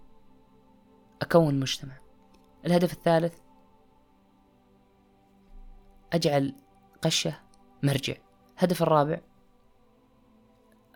أكون 1.21 1.59
مجتمع. 1.59 1.97
الهدف 2.65 2.93
الثالث 2.93 3.33
أجعل 6.13 6.55
قشة 7.01 7.39
مرجع. 7.83 8.15
الهدف 8.57 8.81
الرابع 8.81 9.21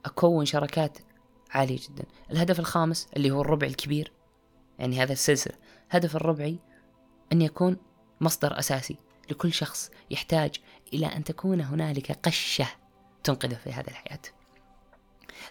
أكون 0.05 0.45
شركات 0.45 0.97
عالية 1.51 1.79
جدا. 1.89 2.05
الهدف 2.32 2.60
الخامس 2.60 3.08
اللي 3.17 3.32
هو 3.32 3.41
الربع 3.41 3.67
الكبير 3.67 4.12
يعني 4.79 5.03
هذا 5.03 5.13
السلسلة. 5.13 5.55
الهدف 5.91 6.15
الربعي 6.15 6.60
أن 7.32 7.41
يكون 7.41 7.77
مصدر 8.21 8.60
أساسي 8.60 8.97
لكل 9.32 9.53
شخص 9.53 9.91
يحتاج 10.12 10.55
إلى 10.93 11.05
أن 11.05 11.23
تكون 11.23 11.62
هنالك 11.62 12.12
قشة 12.12 12.67
تنقذه 13.23 13.55
في 13.55 13.73
هذه 13.73 13.88
الحياة. 13.88 14.21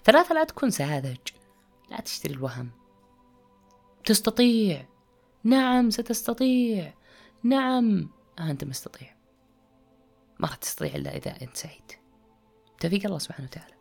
ثلاثة 0.05 0.35
لا 0.35 0.45
تكون 0.45 0.71
ساذج. 0.71 1.17
لا 1.91 2.01
تشتري 2.01 2.35
الوهم. 2.35 2.71
تستطيع. 4.05 4.89
نعم 5.45 5.91
ستستطيع. 5.91 6.95
نعم. 7.43 8.11
آه 8.39 8.51
أنت 8.51 8.65
مستطيع. 8.65 9.17
ما 10.39 10.49
راح 10.49 10.57
تستطيع 10.57 10.95
إلا 10.95 11.17
إذا 11.17 11.43
أنت 11.43 11.57
سعيد 11.57 11.93
توفيق 12.81 13.05
الله 13.05 13.19
سبحانه 13.19 13.49
وتعالى. 13.49 13.75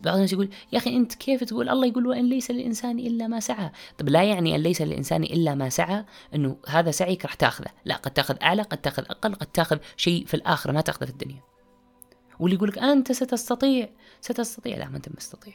بعض 0.00 0.14
الناس 0.14 0.32
يقول 0.32 0.50
يا 0.72 0.78
أخي 0.78 0.96
أنت 0.96 1.14
كيف 1.14 1.44
تقول؟ 1.44 1.68
الله 1.68 1.86
يقول 1.86 2.06
وإن 2.06 2.28
ليس 2.28 2.50
للإنسان 2.50 2.98
إلا 2.98 3.26
ما 3.26 3.40
سعى. 3.40 3.70
طب 3.98 4.08
لا 4.08 4.22
يعني 4.22 4.56
أن 4.56 4.60
ليس 4.60 4.82
للإنسان 4.82 5.22
إلا 5.22 5.54
ما 5.54 5.68
سعى 5.68 6.04
أنه 6.34 6.56
هذا 6.68 6.90
سعيك 6.90 7.24
راح 7.24 7.34
تأخذه. 7.34 7.70
لا 7.84 7.96
قد 7.96 8.10
تأخذ 8.10 8.36
أعلى 8.42 8.62
قد 8.62 8.78
تأخذ 8.78 9.02
أقل 9.02 9.34
قد 9.34 9.46
تأخذ 9.46 9.78
شيء 9.96 10.26
في 10.26 10.34
الآخرة 10.34 10.72
ما 10.72 10.80
تأخذه 10.80 11.04
في 11.04 11.10
الدنيا. 11.10 11.42
واللي 12.40 12.56
يقول 12.56 12.68
لك 12.68 12.78
أنت 12.78 13.12
ستستطيع. 13.12 13.90
ستستطيع. 14.20 14.76
لا 14.78 14.88
ما 14.88 14.96
أنت 14.96 15.08
مستطيع. 15.16 15.54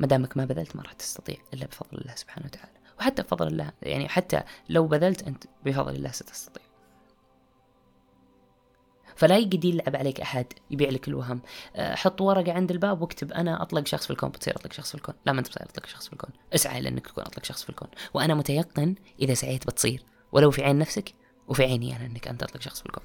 ما 0.00 0.06
دامك 0.06 0.36
ما 0.36 0.44
بذلت 0.44 0.76
ما 0.76 0.82
راح 0.82 0.92
تستطيع 0.92 1.36
إلا 1.54 1.66
بفضل 1.66 1.98
الله 1.98 2.14
سبحانه 2.14 2.46
وتعالى. 2.46 2.81
وحتى 2.98 3.22
بفضل 3.22 3.46
الله. 3.46 3.72
يعني 3.82 4.08
حتى 4.08 4.42
لو 4.68 4.86
بذلت 4.86 5.22
أنت 5.22 5.44
بفضل 5.64 5.94
الله 5.94 6.10
ستستطيع. 6.10 6.62
فلا 9.16 9.38
يقدر 9.38 9.64
يلعب 9.64 9.96
عليك 9.96 10.20
أحد 10.20 10.46
يبيع 10.70 10.90
لك 10.90 11.08
الوهم. 11.08 11.40
آه، 11.76 11.94
حط 11.94 12.20
ورقة 12.20 12.52
عند 12.52 12.70
الباب 12.70 13.02
واكتب 13.02 13.32
أنا 13.32 13.62
أطلق 13.62 13.86
شخص 13.86 14.04
في 14.04 14.10
الكون 14.10 14.28
بتصير 14.28 14.56
أطلق 14.56 14.72
شخص 14.72 14.88
في 14.88 14.94
الكون. 14.94 15.14
لا 15.26 15.32
ما 15.32 15.38
أنت 15.38 15.48
بتصير 15.48 15.62
أطلق 15.62 15.86
شخص 15.86 16.06
في 16.06 16.12
الكون. 16.12 16.30
اسعى 16.54 16.80
لأنك 16.80 17.06
تكون 17.06 17.24
أطلق 17.24 17.44
شخص 17.44 17.62
في 17.62 17.70
الكون. 17.70 17.88
وأنا 18.14 18.34
متيقن 18.34 18.94
إذا 19.20 19.34
سعيت 19.34 19.66
بتصير. 19.66 20.04
ولو 20.32 20.50
في 20.50 20.64
عين 20.64 20.78
نفسك 20.78 21.14
وفي 21.48 21.64
عيني 21.64 21.96
أنا 21.96 22.06
أنك 22.06 22.28
أنت 22.28 22.42
أطلق 22.42 22.60
شخص 22.60 22.80
في 22.80 22.86
الكون. 22.86 23.04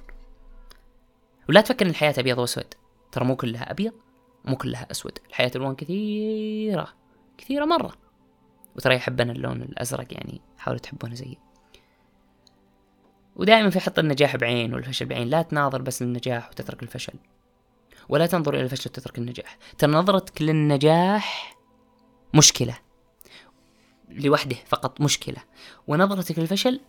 ولا 1.48 1.60
تفكر 1.60 1.84
أن 1.84 1.90
الحياة 1.90 2.14
أبيض 2.18 2.38
وأسود. 2.38 2.74
ترى 3.12 3.24
مو 3.24 3.36
كلها 3.36 3.70
أبيض 3.70 3.92
مو 4.44 4.56
كلها 4.56 4.90
أسود. 4.90 5.18
الحياة 5.28 5.50
ألوان 5.56 5.74
كثيرة 5.74 6.88
كثيرة 7.38 7.64
مرة. 7.64 8.07
وترى 8.78 8.94
يحبنا 8.94 9.32
اللون 9.32 9.62
الأزرق 9.62 10.06
يعني 10.10 10.40
حاولوا 10.58 10.80
تحبونه 10.80 11.14
زيي 11.14 11.38
ودائما 13.38 13.70
في 13.70 13.80
حط 13.80 13.98
النجاح 13.98 14.36
بعين 14.36 14.74
والفشل 14.74 15.06
بعين 15.06 15.28
لا 15.28 15.42
تناظر 15.42 15.82
بس 15.82 16.02
النجاح 16.02 16.48
وتترك 16.48 16.82
الفشل. 16.82 17.12
ولا 18.08 18.26
تنظر 18.26 18.54
إلى 18.54 18.62
الفشل 18.62 18.90
وتترك 18.90 19.18
النجاح. 19.18 19.58
ترى 19.78 19.90
نظرتك 19.90 20.42
للنجاح 20.42 21.56
مشكلة. 22.34 22.78
لوحده 24.08 24.56
فقط 24.66 25.00
مشكلة. 25.00 25.36
ونظرتك 25.86 26.38
للفشل 26.38 26.80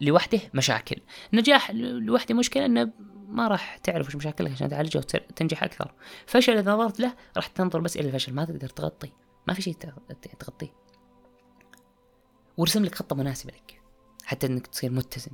لوحده 0.00 0.40
مشاكل. 0.54 0.96
نجاح 1.32 1.70
لوحده 1.70 2.34
مشكلة 2.34 2.66
إنه 2.66 2.92
ما 3.28 3.48
راح 3.48 3.76
تعرف 3.76 4.06
وش 4.06 4.16
مشاكلك 4.16 4.52
عشان 4.52 4.68
تعالجها 4.68 5.02
وتنجح 5.30 5.62
أكثر. 5.62 5.94
فشل 6.26 6.58
إذا 6.58 6.72
نظرت 6.72 7.00
له 7.00 7.14
راح 7.36 7.46
تنظر 7.46 7.80
بس 7.80 7.96
إلى 7.96 8.08
الفشل 8.08 8.34
ما 8.34 8.44
تقدر 8.44 8.68
تغطي. 8.68 9.12
ما 9.48 9.54
في 9.54 9.62
شيء 9.62 9.74
تغطيه. 10.38 10.89
وارسم 12.60 12.84
لك 12.84 12.94
خطة 12.94 13.16
مناسبة 13.16 13.52
لك. 13.52 13.82
حتى 14.24 14.46
إنك 14.46 14.66
تصير 14.66 14.90
متزن. 14.90 15.32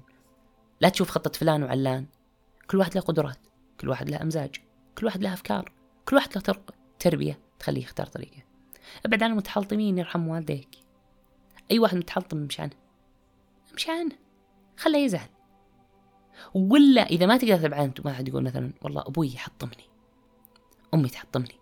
لا 0.81 0.89
تشوف 0.89 1.11
خطة 1.11 1.39
فلان 1.39 1.63
وعلان. 1.63 2.07
كل 2.71 2.79
واحد 2.79 2.95
له 2.95 3.01
قدرات. 3.01 3.39
كل 3.81 3.89
واحد 3.89 4.11
له 4.11 4.23
أمزاج. 4.23 4.57
كل 4.99 5.07
واحد 5.07 5.23
له 5.23 5.33
أفكار. 5.33 5.73
كل 6.09 6.17
واحد 6.17 6.35
له 6.35 6.41
طرق. 6.41 6.75
تربية 6.99 7.39
تخليه 7.59 7.83
يختار 7.83 8.07
طريقة. 8.07 8.43
ابعد 9.07 9.23
عن 9.23 9.31
المتحلطمين 9.31 9.99
يرحم 9.99 10.29
والديك. 10.29 10.69
أي 11.71 11.79
واحد 11.79 11.97
متحلطم 11.97 12.39
امشي 12.39 12.63
عنه 12.63 12.77
امشي 13.73 13.91
عنه 13.91 14.17
خله 14.77 14.99
يزعل. 14.99 15.29
ولا 16.55 17.03
إذا 17.03 17.27
ما 17.27 17.37
تقدر 17.37 17.57
تبعد 17.57 18.01
ما 18.05 18.13
حد 18.13 18.29
يقول 18.29 18.43
مثلا 18.43 18.73
والله 18.83 19.03
أبوي 19.07 19.35
يحطمني. 19.35 19.85
أمي 20.95 21.09
تحطمني. 21.09 21.59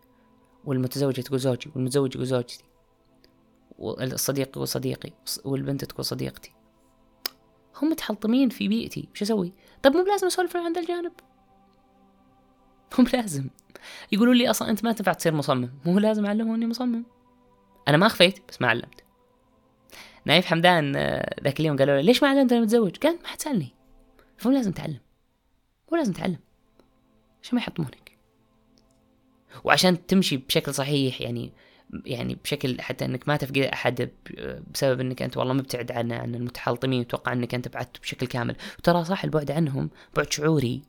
والمتزوجة 0.64 1.20
تقول 1.20 1.40
زوجي 1.40 1.70
والمتزوج 1.74 2.14
يقول 2.14 2.26
زوجتي. 2.26 2.64
والصديق 3.78 4.48
يقول 4.48 4.68
صديقي 4.68 5.12
والبنت 5.44 5.84
تقول 5.84 6.04
صديقتي. 6.04 6.52
هم 7.82 7.90
متحلطمين 7.90 8.48
في 8.48 8.68
بيئتي 8.68 9.08
وش 9.12 9.22
أسوي؟ 9.22 9.52
طيب 9.82 9.96
مو 9.96 10.04
بلازم 10.04 10.26
أسولف 10.26 10.56
عند 10.56 10.78
الجانب؟ 10.78 11.12
مو 12.98 13.04
بلازم. 13.04 13.48
يقولوا 14.12 14.34
لي 14.34 14.50
أصلا 14.50 14.70
أنت 14.70 14.84
ما 14.84 14.92
تنفع 14.92 15.12
تصير 15.12 15.34
مصمم. 15.34 15.70
مو 15.84 15.98
لازم 15.98 16.26
اعلمهم 16.26 16.54
إني 16.54 16.66
مصمم. 16.66 17.04
أنا 17.88 17.96
ما 17.96 18.08
خفيت 18.08 18.38
بس 18.48 18.62
ما 18.62 18.68
علمت. 18.68 19.04
نايف 20.24 20.46
حمدان 20.46 20.96
آه، 20.96 21.36
ذاك 21.44 21.60
اليوم 21.60 21.76
قالوا 21.76 21.94
له 21.94 22.00
ليش 22.00 22.22
ما 22.22 22.28
علمت 22.28 22.52
أنا 22.52 22.60
متزوج؟ 22.60 22.96
قال 22.96 23.18
ما 23.22 23.28
حد 23.28 23.40
سألني. 23.40 23.74
لازم 24.44 24.72
تعلم. 24.72 25.00
مو 25.92 25.98
لازم 25.98 26.12
تعلم. 26.12 26.38
عشان 27.42 27.54
ما 27.54 27.60
يحطمونك؟ 27.60 28.18
وعشان 29.64 30.06
تمشي 30.06 30.36
بشكل 30.36 30.74
صحيح 30.74 31.20
يعني 31.20 31.52
يعني 32.06 32.34
بشكل 32.34 32.80
حتى 32.80 33.04
إنك 33.04 33.28
ما 33.28 33.36
تفقد 33.36 33.58
أحد 33.58 34.10
بسبب 34.74 35.00
إنك 35.00 35.22
أنت 35.22 35.36
والله 35.36 35.54
مبتعد 35.54 35.92
عن 35.92 36.12
عن 36.12 36.34
المتحلطمين 36.34 37.00
وتوقع 37.00 37.32
إنك 37.32 37.54
أنت 37.54 37.68
بعدت 37.68 38.00
بشكل 38.00 38.26
كامل. 38.26 38.56
وترى 38.78 39.04
صح 39.04 39.24
البعد 39.24 39.50
عنهم 39.50 39.90
بعد 40.16 40.32
شعوري 40.32 40.82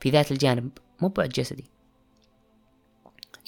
في 0.00 0.10
ذات 0.10 0.32
الجانب 0.32 0.70
مو 1.00 1.08
بعد 1.08 1.28
جسدي. 1.28 1.64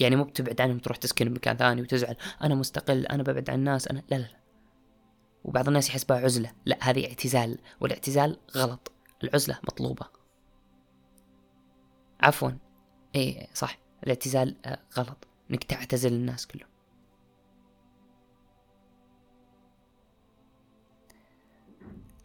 يعني 0.00 0.16
مو 0.16 0.24
بتبعد 0.24 0.60
عنهم 0.60 0.78
تروح 0.78 0.96
تسكن 0.96 1.28
بمكان 1.28 1.56
ثاني 1.56 1.82
وتزعل 1.82 2.16
أنا 2.42 2.54
مستقل 2.54 3.06
أنا 3.06 3.22
ببعد 3.22 3.50
عن 3.50 3.58
الناس 3.58 3.88
أنا 3.88 4.02
لا 4.10 4.16
لا 4.16 4.22
لا. 4.22 4.40
وبعض 5.44 5.68
الناس 5.68 5.88
يحسبها 5.88 6.16
عزلة 6.16 6.52
لا 6.64 6.78
هذه 6.80 7.06
اعتزال 7.06 7.58
والاعتزال 7.80 8.38
غلط 8.56 8.92
العزلة 9.24 9.58
مطلوبة. 9.64 10.06
عفوا. 12.20 12.50
إيه 13.14 13.46
صح 13.54 13.78
الاعتزال 14.04 14.56
آه، 14.64 14.78
غلط 14.98 15.28
إنك 15.50 15.64
تعتزل 15.64 16.12
الناس 16.12 16.46
كلهم. 16.46 16.73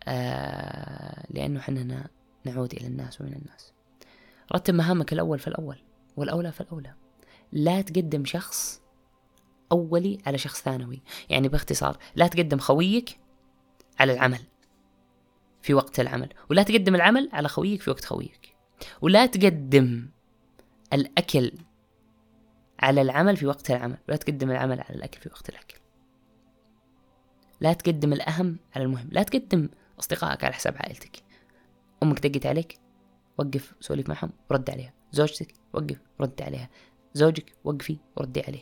آه 0.10 1.26
لأنه 1.30 1.60
حنا 1.60 2.08
نعود 2.46 2.74
إلى 2.74 2.88
الناس 2.88 3.22
ومن 3.22 3.34
الناس. 3.34 3.74
رتب 4.56 4.74
مهامك 4.74 5.14
الأول 5.14 5.40
في 5.40 5.48
الأول 5.48 5.78
والأولى 6.18 6.52
في 6.52 6.62
الأولى. 6.62 6.94
لا 7.52 7.82
تقدم 7.82 8.26
شخص 8.26 8.82
أولي 9.72 10.18
على 10.26 10.38
شخص 10.38 10.62
ثانوي. 10.62 11.02
يعني 11.30 11.48
باختصار 11.48 11.98
لا 12.16 12.28
تقدم 12.28 12.58
خويك 12.58 13.20
على 14.00 14.14
العمل 14.14 14.40
في 15.62 15.74
وقت 15.74 16.00
العمل 16.00 16.30
ولا 16.50 16.64
تقدم 16.64 16.96
العمل 16.96 17.30
على 17.34 17.48
خويك 17.48 17.82
في 17.82 17.90
وقت 17.90 18.06
خويك. 18.06 18.56
ولا 19.02 19.26
تقدم 19.26 20.10
الأكل 20.94 21.52
على 22.80 23.02
العمل 23.02 23.38
في 23.38 23.46
وقت 23.46 23.72
العمل 23.72 23.98
ولا 24.08 24.18
تقدم 24.18 24.52
العمل 24.52 24.82
على 24.82 24.96
الأكل 24.96 25.22
في 25.22 25.30
وقت 25.30 25.50
الأكل. 25.50 25.76
لا 27.62 27.74
تقدم 27.74 28.14
الأهم 28.14 28.58
على 28.76 28.84
المهم 28.84 29.10
لا 29.12 29.24
تقدم 29.24 29.70
أصدقائك 30.00 30.44
على 30.44 30.54
حساب 30.54 30.76
عائلتك. 30.78 31.24
أمك 32.04 32.28
دقت 32.28 32.46
عليك 32.46 32.80
وقف 33.38 33.76
سولف 33.80 34.10
معهم 34.10 34.32
ورد 34.52 34.70
عليها. 34.70 34.94
زوجتك 35.12 35.54
وقف 35.74 36.02
ورد 36.20 36.42
عليها. 36.42 36.70
زوجك 37.14 37.54
وقفي 37.64 37.98
وردي 38.18 38.42
عليه. 38.42 38.62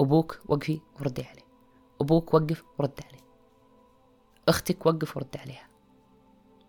أبوك 0.00 0.40
وقفي 0.48 0.80
وردي 1.00 1.22
عليه. 1.22 1.42
أبوك 2.00 2.34
وقف 2.34 2.64
ورد 2.78 3.00
عليه. 3.08 3.22
أختك 4.48 4.86
وقف 4.86 5.16
ورد 5.16 5.36
عليها. 5.36 5.68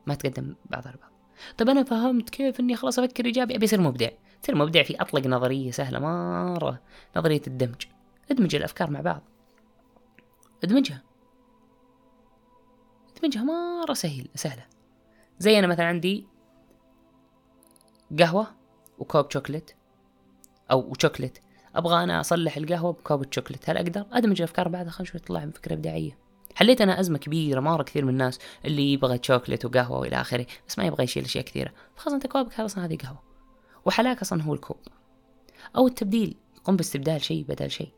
ما 0.07 0.15
تقدم 0.15 0.55
بعض 0.65 0.87
البعض 0.87 1.11
طيب 1.57 1.69
أنا 1.69 1.83
فهمت 1.83 2.29
كيف 2.29 2.59
إني 2.59 2.75
خلاص 2.75 2.99
أفكر 2.99 3.25
إيجابي. 3.25 3.55
أبي 3.55 3.65
أصير 3.65 3.81
مبدع. 3.81 4.09
تصير 4.41 4.55
مبدع 4.55 4.83
في 4.83 5.01
أطلق 5.01 5.27
نظرية 5.27 5.71
سهلة 5.71 5.99
مرة. 5.99 6.81
نظرية 7.17 7.41
الدمج. 7.47 7.85
ادمج 8.31 8.55
الأفكار 8.55 8.91
مع 8.91 9.01
بعض. 9.01 9.21
ادمجها. 10.63 11.03
ادمجها 13.23 13.43
مرة 13.43 13.93
سهل 13.93 14.27
سهلة. 14.35 14.65
زي 15.39 15.59
أنا 15.59 15.67
مثلا 15.67 15.85
عندي 15.85 16.27
قهوة 18.19 18.47
وكوب 18.97 19.31
شوكلت 19.31 19.75
أو 20.71 20.93
شوكلت 21.01 21.41
أبغى 21.75 22.03
أنا 22.03 22.19
أصلح 22.19 22.57
القهوة 22.57 22.91
بكوب 22.91 23.33
شوكلت 23.33 23.69
هل 23.69 23.77
أقدر؟ 23.77 24.05
أدمج 24.11 24.41
الأفكار 24.41 24.67
بعدها 24.67 24.91
خلينا 24.91 25.11
شوي 25.11 25.21
تطلع 25.21 25.45
فكرة 25.45 25.73
إبداعية. 25.73 26.17
حليت 26.55 26.81
أنا 26.81 26.99
أزمة 26.99 27.17
كبيرة 27.17 27.59
مرة 27.59 27.83
كثير 27.83 28.05
من 28.05 28.09
الناس 28.09 28.39
اللي 28.65 28.93
يبغى 28.93 29.19
شوكلت 29.21 29.65
وقهوة 29.65 29.99
وإلى 29.99 30.21
آخره 30.21 30.45
بس 30.67 30.79
ما 30.79 30.85
يبغى 30.85 31.03
يشيل 31.03 31.23
أشياء 31.23 31.43
كثيرة. 31.43 31.71
فخلاص 31.95 32.13
أنت 32.13 32.27
كوبك 32.27 32.59
أصلا 32.59 32.85
هذه 32.85 32.97
قهوة. 32.97 33.23
وحلاك 33.85 34.21
أصلا 34.21 34.43
هو 34.43 34.53
الكوب. 34.53 34.77
أو 35.75 35.87
التبديل 35.87 36.37
قم 36.63 36.75
باستبدال 36.75 37.21
شيء 37.21 37.43
بدل 37.43 37.71
شيء. 37.71 37.91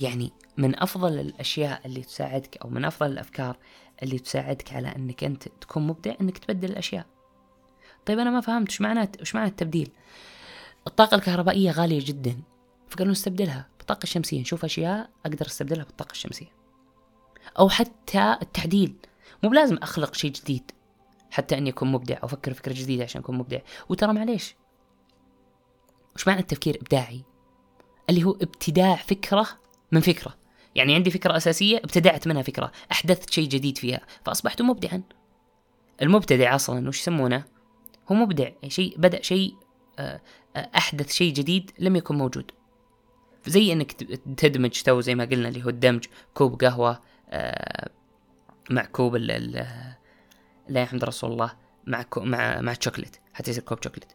يعني 0.00 0.32
من 0.56 0.82
أفضل 0.82 1.20
الأشياء 1.20 1.86
اللي 1.86 2.02
تساعدك 2.02 2.56
أو 2.56 2.70
من 2.70 2.84
أفضل 2.84 3.12
الأفكار 3.12 3.56
اللي 4.02 4.18
تساعدك 4.18 4.72
على 4.72 4.88
أنك 4.88 5.24
أنت 5.24 5.48
تكون 5.60 5.86
مبدع 5.86 6.14
أنك 6.20 6.38
تبدل 6.38 6.70
الأشياء. 6.70 7.06
طيب 8.06 8.18
أنا 8.18 8.30
ما 8.30 8.40
فهمت 8.40 8.68
وش 8.68 8.80
معنى 8.80 9.10
وش 9.20 9.34
معنى 9.34 9.48
التبديل؟ 9.48 9.90
الطاقة 10.86 11.14
الكهربائية 11.14 11.70
غالية 11.70 12.04
جدا 12.04 12.40
فقالوا 12.88 13.12
نستبدلها 13.12 13.68
بالطاقة 13.78 14.02
الشمسية 14.02 14.40
نشوف 14.40 14.64
أشياء 14.64 15.10
أقدر 15.26 15.46
أستبدلها 15.46 15.84
بالطاقة 15.84 16.12
الشمسية. 16.12 16.52
أو 17.58 17.68
حتى 17.68 18.36
التعديل 18.42 18.94
مو 19.42 19.50
بلازم 19.50 19.76
أخلق 19.76 20.14
شيء 20.14 20.30
جديد 20.30 20.70
حتى 21.30 21.58
أني 21.58 21.70
أكون 21.70 21.92
مبدع 21.92 22.16
أو 22.16 22.26
أفكر 22.26 22.54
فكرة 22.54 22.72
جديدة 22.72 23.04
عشان 23.04 23.20
أكون 23.20 23.38
مبدع. 23.38 23.58
وترى 23.88 24.12
معليش 24.12 24.54
وش 26.16 26.28
معنى 26.28 26.40
التفكير 26.40 26.76
إبداعي؟ 26.76 27.24
اللي 28.10 28.24
هو 28.24 28.30
ابتداع 28.30 28.96
فكرة 28.96 29.46
من 29.92 30.00
فكرة. 30.00 30.34
يعني 30.74 30.94
عندي 30.94 31.10
فكرة 31.10 31.36
أساسية 31.36 31.76
ابتدعت 31.76 32.28
منها 32.28 32.42
فكرة 32.42 32.72
أحدثت 32.92 33.30
شيء 33.30 33.48
جديد 33.48 33.78
فيها 33.78 34.00
فأصبحت 34.24 34.62
مبدعا. 34.62 35.02
المبتدع 36.02 36.54
أصلا 36.54 36.88
وش 36.88 37.00
يسمونه؟ 37.00 37.44
هو 38.12 38.14
مبدع 38.14 38.50
شيء 38.68 38.94
بدأ 38.98 39.22
شيء 39.22 39.54
آه، 39.98 40.20
آه، 40.56 40.70
أحدث 40.76 41.12
شيء 41.12 41.32
جديد 41.32 41.70
لم 41.78 41.96
يكن 41.96 42.18
موجود. 42.18 42.50
زي 43.46 43.72
إنك 43.72 43.92
تدمج 44.36 44.82
تو 44.82 45.00
زي 45.00 45.14
ما 45.14 45.24
قلنا 45.24 45.48
اللي 45.48 45.64
هو 45.64 45.68
الدمج 45.68 46.04
كوب 46.34 46.64
قهوة 46.64 47.00
آه، 47.30 47.90
مع 48.70 48.84
كوب 48.84 49.16
ال 49.16 49.66
لا 50.68 50.82
يحمد 50.82 51.04
رسول 51.04 51.32
الله 51.32 51.52
مع 51.86 52.02
كو 52.02 52.20
مع 52.20 52.60
مع 52.60 52.74
شوكليت 52.80 53.16
حتى 53.34 53.50
يصير 53.50 53.62
كوب 53.62 53.78
شوكليت 53.84 54.12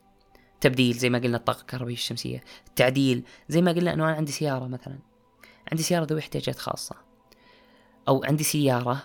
تبديل 0.62 0.94
زي 0.94 1.10
ما 1.10 1.20
قلنا 1.20 1.38
الطاقة 1.38 1.62
الكهربائية 1.62 1.96
الشمسية. 1.96 2.44
التعديل 2.68 3.24
زي 3.50 3.62
ما 3.62 3.72
قلنا 3.72 3.94
انه 3.94 4.06
أنا 4.06 4.16
عندي 4.16 4.32
سيارة 4.32 4.68
مثلا. 4.68 5.00
عندي 5.72 5.84
سيارة 5.84 6.06
ذوي 6.06 6.20
احتياجات 6.20 6.58
خاصة. 6.58 6.96
أو 8.08 8.24
عندي 8.24 8.44
سيارة 8.44 9.04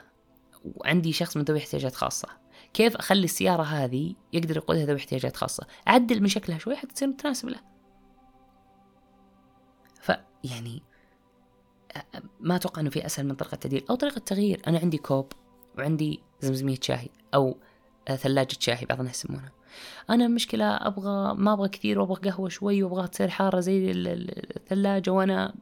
وعندي 0.65 1.13
شخص 1.13 1.37
من 1.37 1.43
ذوي 1.43 1.59
احتياجات 1.59 1.95
خاصة. 1.95 2.29
كيف 2.75 2.97
أخلي 2.97 3.25
السيارة 3.25 3.63
هذه 3.63 4.15
يقدر 4.33 4.57
يقودها 4.57 4.85
ذوي 4.85 4.97
احتياجات 4.97 5.37
خاصة؟ 5.37 5.67
أعدل 5.89 6.21
من 6.21 6.29
شكلها 6.29 6.59
شوي 6.59 6.77
حتى 6.77 6.95
تصير 6.95 7.09
متناسب 7.09 7.49
له. 7.49 7.61
فيعني 10.01 10.83
ما 12.41 12.57
أتوقع 12.57 12.81
أنه 12.81 12.91
في 12.91 13.07
أسهل 13.07 13.27
من 13.27 13.35
طريقة 13.35 13.55
التعديل 13.55 13.85
أو 13.91 13.95
طريقة 13.95 14.19
تغيير 14.19 14.63
أنا 14.67 14.79
عندي 14.79 14.99
كوب 14.99 15.33
وعندي 15.79 16.21
زمزمية 16.41 16.79
شاي 16.83 17.11
أو 17.35 17.57
ثلاجة 18.07 18.57
شاي 18.61 18.87
بعض 18.87 18.99
الناس 19.01 19.25
يسمونها. 19.25 19.53
أنا 20.11 20.27
المشكلة 20.27 20.65
أبغى 20.65 21.35
ما 21.35 21.53
أبغى 21.53 21.69
كثير 21.69 22.01
وأبغى 22.01 22.31
قهوة 22.31 22.49
شوي 22.49 22.83
وأبغى 22.83 23.09
تصير 23.09 23.29
حارة 23.29 23.61
زي 23.61 23.91
الثلاجة 23.91 25.11
وأنا 25.11 25.55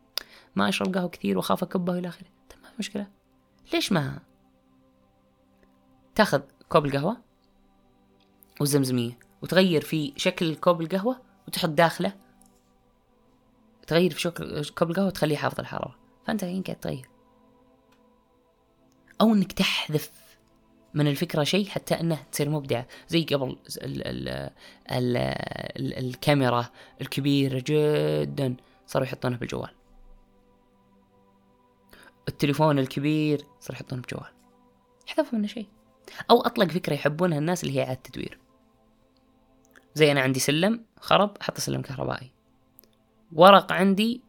ما 0.56 0.68
اشرب 0.68 0.94
قهوه 0.94 1.08
كثير 1.08 1.36
وأخاف 1.36 1.62
اكبها 1.62 1.98
إلى 1.98 2.08
آخره. 2.08 2.26
طيب 2.50 2.62
ما 2.62 2.68
في 2.68 2.74
مشكلة. 2.78 3.06
ليش 3.72 3.92
ما 3.92 4.18
تاخذ 6.14 6.40
كوب 6.68 6.86
القهوة 6.86 7.16
والزمزمية 8.60 9.18
وتغير 9.42 9.80
في 9.80 10.12
شكل 10.16 10.54
كوب 10.54 10.80
القهوة 10.80 11.20
وتحط 11.48 11.68
داخله؟ 11.68 12.12
تغير 13.86 14.10
في 14.10 14.20
شكل 14.20 14.64
كوب 14.64 14.90
القهوة 14.90 15.06
وتخليه 15.06 15.36
حافظ 15.36 15.60
الحرارة. 15.60 15.98
فأنت 16.26 16.42
الحين 16.42 16.62
قاعد 16.62 16.80
تغير 16.80 17.08
أو 19.20 19.34
إنك 19.34 19.52
تحذف 19.52 20.10
من 20.94 21.06
الفكرة 21.06 21.44
شيء 21.44 21.66
حتى 21.66 21.94
انها 22.00 22.26
تصير 22.32 22.48
مبدعة 22.48 22.86
زي 23.08 23.24
قبل 23.24 23.56
ال 23.82 24.06
ال 24.06 24.28
ال 24.90 25.16
ال 25.76 25.98
الكاميرا 25.98 26.66
الكبيرة 27.00 27.62
جدا 27.66 28.56
صاروا 28.86 29.06
يحطونها 29.06 29.38
بالجوال. 29.38 29.70
التليفون 32.28 32.78
الكبير 32.78 33.38
صاروا 33.60 33.76
يحطونه 33.80 34.02
بجوال. 34.02 34.32
حذفوا 35.06 35.38
منه 35.38 35.46
شيء. 35.46 35.66
أو 36.30 36.40
أطلق 36.40 36.70
فكرة 36.70 36.94
يحبونها 36.94 37.38
الناس 37.38 37.64
اللي 37.64 37.78
هي 37.78 37.84
اعادة 37.84 38.00
تدوير 38.04 38.38
زي 39.94 40.12
أنا 40.12 40.20
عندي 40.20 40.40
سلم 40.40 40.84
خرب 41.00 41.36
أحط 41.40 41.58
سلم 41.58 41.82
كهربائي. 41.82 42.30
ورق 43.32 43.72
عندي 43.72 44.22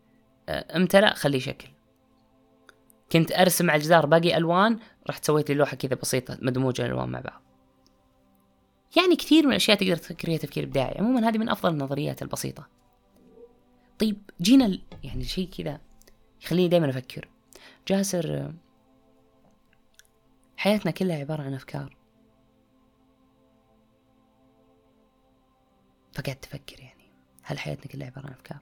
آه، 0.50 0.78
امتلأ 0.78 1.14
خليه 1.14 1.40
شكل 1.40 1.68
كنت 3.12 3.32
أرسم 3.32 3.70
على 3.70 3.78
الجدار 3.78 4.06
باقي 4.06 4.38
ألوان 4.38 4.80
رحت 5.10 5.26
سويت 5.26 5.50
لي 5.50 5.56
لوحة 5.56 5.78
كذا 5.78 5.96
بسيطة 5.96 6.38
مدموجة 6.42 6.86
الألوان 6.86 7.10
مع 7.10 7.20
بعض. 7.20 7.42
يعني 8.98 9.16
كثير 9.16 9.44
من 9.44 9.50
الأشياء 9.50 9.78
تقدر 9.78 9.96
تفكر 9.96 10.26
فيها 10.26 10.38
تفكير 10.38 10.64
إبداعي. 10.64 10.98
عموما 11.00 11.30
هذه 11.30 11.38
من 11.38 11.50
أفضل 11.50 11.72
النظريات 11.74 12.22
البسيطة. 12.22 12.68
طيب 14.00 14.18
جينا. 14.42 14.80
يعني 15.04 15.24
شيء 15.24 15.50
كذا 15.50 15.80
يخليني 16.42 16.68
دائما 16.68 16.90
أفكر. 16.90 17.30
جاسر 17.88 18.54
حياتنا 20.58 20.92
كلها 20.92 21.18
عبارة 21.18 21.42
عن 21.42 21.54
أفكار. 21.54 21.98
فقعدت 26.14 26.44
تفكر 26.44 26.80
يعني 26.80 27.04
هل 27.44 27.60
حياتنا 27.60 27.92
كلها 27.92 28.08
عبارة 28.08 28.28
عن 28.28 28.34
أفكار؟ 28.34 28.60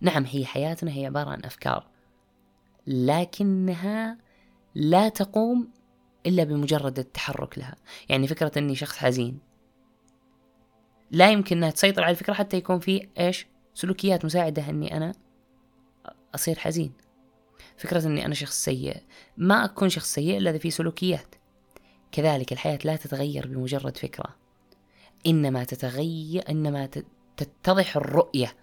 نعم 0.00 0.24
هي 0.24 0.46
حياتنا 0.46 0.90
هي 0.92 1.06
عبارة 1.06 1.30
عن 1.30 1.44
أفكار 1.44 1.86
لكنها 2.86 4.18
لا 4.74 5.08
تقوم 5.08 5.70
إلا 6.26 6.44
بمجرد 6.44 6.98
التحرك 6.98 7.58
لها. 7.58 7.76
يعني 8.08 8.26
فكرة 8.26 8.52
أني 8.58 8.74
شخص 8.74 8.96
حزين 8.96 9.38
لا 11.10 11.30
يمكن 11.30 11.56
أنها 11.56 11.70
تسيطر 11.70 12.02
على 12.02 12.10
الفكرة 12.10 12.32
حتى 12.32 12.56
يكون 12.56 12.78
في 12.78 13.08
إيش؟ 13.18 13.46
سلوكيات 13.74 14.24
مساعدة 14.24 14.70
أني 14.70 14.96
أنا 14.96 15.12
أصير 16.34 16.58
حزين. 16.58 16.92
فكرة 17.76 18.06
أني 18.06 18.26
أنا 18.26 18.34
شخص 18.34 18.64
سيء. 18.64 18.96
ما 19.36 19.64
أكون 19.64 19.88
شخص 19.88 20.14
سيء 20.14 20.38
إلا 20.38 20.50
إذا 20.50 20.58
في 20.58 20.70
سلوكيات. 20.70 21.34
كذلك 22.12 22.52
الحياة 22.52 22.78
لا 22.84 22.96
تتغير 22.96 23.46
بمجرد 23.46 23.96
فكرة. 23.96 24.36
إنما 25.26 25.64
تتغير 25.64 26.50
إنما 26.50 26.88
تتضح 27.36 27.96
الرؤية 27.96 28.54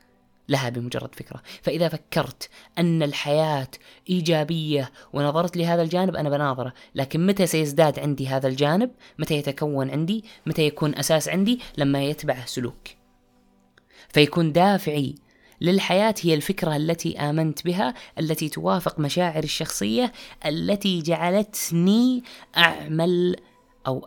لها 0.50 0.69
بمجرد 0.69 1.15
فكرة. 1.15 1.41
فإذا 1.62 1.89
فكرت 1.89 2.50
أن 2.78 3.04
الحياة 3.04 3.67
إيجابية 4.10 4.91
ونظرت 5.13 5.58
لهذا 5.58 5.82
الجانب 5.82 6.15
أنا 6.15 6.30
بناظره. 6.30 6.74
لكن 6.95 7.26
متى 7.26 7.48
سيزداد 7.48 8.00
عندي 8.00 8.28
هذا 8.28 8.48
الجانب؟ 8.48 8.91
متى 9.19 9.36
يتكون 9.36 9.89
عندي؟ 9.89 10.24
متى 10.45 10.62
يكون 10.62 10.95
أساس 10.95 11.30
عندي؟ 11.30 11.60
لما 11.78 12.04
يتبعه 12.04 12.45
سلوك. 12.45 12.88
فيكون 14.10 14.52
دافعي 14.52 15.15
للحياة 15.62 16.15
هي 16.22 16.34
الفكرة 16.34 16.76
التي 16.76 17.19
آمنت 17.19 17.65
بها 17.65 17.93
التي 18.19 18.50
توافق 18.50 19.00
مشاعري 19.00 19.43
الشخصية 19.43 20.12
التي 20.45 21.02
جعلتني 21.02 22.24
أعمل 22.58 23.36
أو 23.88 24.06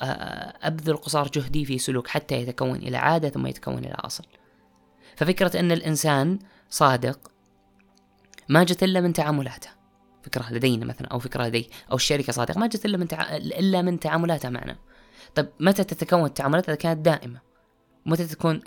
أبذل 0.62 0.96
قصار 0.96 1.28
جهدي 1.34 1.64
في 1.64 1.78
سلوك 1.78 2.08
حتى 2.08 2.34
يتكون 2.34 2.76
إلى 2.76 2.96
عادة 2.96 3.28
ثم 3.28 3.46
يتكون 3.46 3.78
إلى 3.78 3.94
أصل. 3.94 4.24
ففكرة 5.16 5.60
أن 5.60 5.72
الإنسان 5.72 6.38
صادق 6.70 7.18
ما 8.48 8.64
جت 8.64 8.82
إلا 8.82 9.00
من 9.00 9.12
تعاملاته. 9.12 9.70
فكرة 10.22 10.52
لدينا 10.52 10.86
مثلا 10.86 11.08
أو 11.08 11.18
فكرة 11.18 11.46
لدي 11.46 11.70
أو 11.90 11.96
الشركة 11.96 12.32
صادقة 12.32 12.58
ما 12.58 12.66
جت 12.66 12.84
إلا 12.84 12.96
من 12.96 13.08
تع... 13.08 13.36
إلا 13.36 13.82
من 13.82 14.00
تعاملاتها 14.00 14.50
معنا. 14.50 14.76
طيب 15.34 15.48
متى 15.60 15.84
تتكون 15.84 16.24
التعاملات 16.24 16.68
إذا 16.68 16.76
كانت 16.76 17.04
دائمة؟ 17.04 17.40
متى 18.06 18.26
تكون 18.26 18.60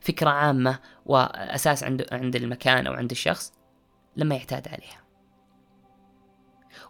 فكرة 0.00 0.30
عامة 0.30 0.78
وأساس 1.06 1.84
عند 1.84 2.06
عند 2.12 2.36
المكان 2.36 2.86
أو 2.86 2.92
عند 2.92 3.10
الشخص 3.10 3.52
لما 4.16 4.34
يعتاد 4.34 4.68
عليها. 4.68 5.04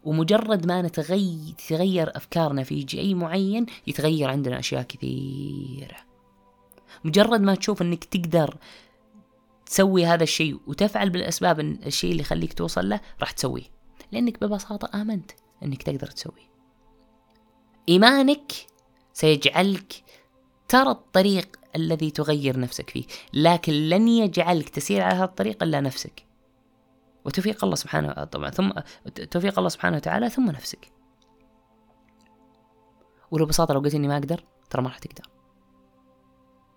ومجرد 0.05 0.67
ما 0.67 0.83
نتغير 0.83 1.55
تتغير 1.59 2.17
أفكارنا 2.17 2.63
في 2.63 2.87
شيء 2.89 3.15
معين 3.15 3.67
يتغير 3.87 4.31
عندنا 4.31 4.59
أشياء 4.59 4.83
كثيرة. 4.83 5.97
مجرد 7.05 7.41
ما 7.41 7.55
تشوف 7.55 7.83
أنك 7.83 8.05
تقدر 8.05 8.57
تسوي 9.67 10.07
هذا 10.07 10.23
الشيء 10.23 10.61
وتفعل 10.67 11.11
بالأسباب 11.11 11.61
الشيء 11.61 12.11
اللي 12.11 12.23
يخليك 12.23 12.53
توصل 12.53 12.89
له 12.89 13.01
راح 13.21 13.31
تسويه 13.31 13.65
لأنك 14.13 14.45
ببساطة 14.45 15.01
آمنت 15.01 15.31
إنك 15.63 15.83
تقدر 15.83 16.07
تسويه. 16.07 16.49
إيمانك 17.89 18.53
سيجعلك 19.13 19.93
ترى 20.69 20.91
الطريق 20.91 21.58
الذي 21.79 22.11
تغير 22.11 22.61
نفسك 22.61 22.91
فيه. 22.91 23.05
لكن 23.35 23.73
لن 23.73 24.09
يجعلك 24.09 24.69
تسير 24.69 25.03
على 25.03 25.15
هذا 25.15 25.25
الطريق 25.25 25.63
إلا 25.63 25.81
نفسك. 25.81 26.27
وتوفيق 27.25 27.65
الله 27.65 27.77
سبحانه 27.77 28.25
طبعا 28.25 28.51
ثم 28.51 28.71
توفيق 29.31 29.59
الله 29.59 29.69
سبحانه 29.69 29.97
وتعالى 29.97 30.31
ثم 30.31 30.51
نفسك. 30.51 30.93
ولو 33.31 33.45
ببساطه 33.45 33.75
لو 33.75 33.81
قلت 33.81 33.95
إني 33.95 34.09
ما 34.09 34.17
أقدر 34.17 34.45
ترى 34.71 34.83
ما 34.83 34.89
راح 34.89 34.99
تقدر. 34.99 35.31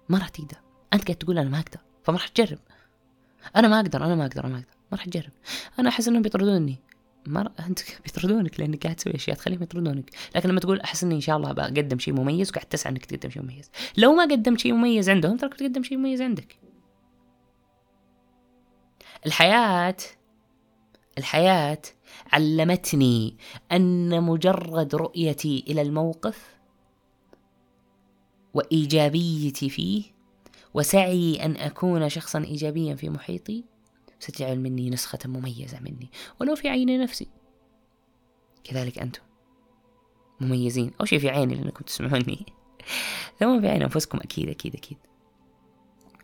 ما 0.09 0.17
راح 0.17 0.29
تقدر. 0.29 0.57
أنت 0.93 1.03
قاعد 1.03 1.17
تقول 1.17 1.37
أنا 1.37 1.49
ما 1.49 1.59
أقدر 1.59 1.79
فما 2.03 2.17
راح 2.17 2.27
تجرب. 2.27 2.59
أنا 3.55 3.67
ما 3.67 3.79
أقدر 3.79 4.05
أنا 4.05 4.15
ما 4.15 4.25
أقدر 4.25 4.45
أنا 4.45 4.53
ما 4.53 4.59
أقدر 4.59 4.71
ما 4.91 4.97
راح 4.97 5.05
تجرب. 5.05 5.31
أنا 5.79 5.89
أحس 5.89 6.07
إنهم 6.07 6.21
بيطردوني. 6.21 6.79
ما. 7.25 7.51
انت 7.67 7.79
بيطردونك 8.05 8.59
لأنك 8.59 8.83
قاعد 8.83 8.95
تسوي 8.95 9.15
أشياء 9.15 9.37
تخليهم 9.37 9.63
يطردونك 9.63 10.09
لكن 10.35 10.49
لما 10.49 10.59
تقول 10.59 10.79
أحس 10.79 11.03
إني 11.03 11.15
إن 11.15 11.21
شاء 11.21 11.37
الله 11.37 11.51
بقدم 11.51 11.99
شيء 11.99 12.13
مميز 12.13 12.49
وقاعد 12.49 12.65
تسعى 12.65 12.91
إنك 12.91 13.05
تقدم 13.05 13.29
شيء 13.29 13.43
مميز 13.43 13.71
لو 13.97 14.13
ما 14.13 14.23
قدمت 14.23 14.59
شيء 14.59 14.73
مميز 14.73 15.09
عندهم 15.09 15.37
تراك 15.37 15.53
تقدم 15.53 15.83
شيء 15.83 15.97
مميز 15.97 16.21
عندك 16.21 16.57
الحياة 19.25 19.97
الحياة 21.17 21.81
علمتني 22.33 23.37
أن 23.71 24.23
مجرد 24.23 24.95
رؤيتي 24.95 25.63
إلى 25.67 25.81
الموقف 25.81 26.55
وإيجابيتي 28.53 29.69
فيه 29.69 30.03
وسعي 30.73 31.45
أن 31.45 31.55
أكون 31.57 32.09
شخصا 32.09 32.39
إيجابيا 32.39 32.95
في 32.95 33.09
محيطي 33.09 33.63
ستجعل 34.21 34.59
مني 34.59 34.89
نسخة 34.89 35.19
مميزة 35.25 35.79
مني 35.79 36.09
ولو 36.39 36.55
في 36.55 36.69
عين 36.69 37.01
نفسي. 37.01 37.27
كذلك 38.63 38.99
أنتم. 38.99 39.21
مميزين. 40.39 40.91
أو 41.01 41.05
شيء 41.05 41.19
في 41.19 41.29
عيني 41.29 41.55
لأنكم 41.55 41.83
تسمعوني. 41.83 42.45
ثم 43.39 43.61
في 43.61 43.67
عين 43.67 43.81
أنفسكم 43.81 44.17
أكيد 44.17 44.49
أكيد 44.49 44.75
أكيد. 44.75 44.97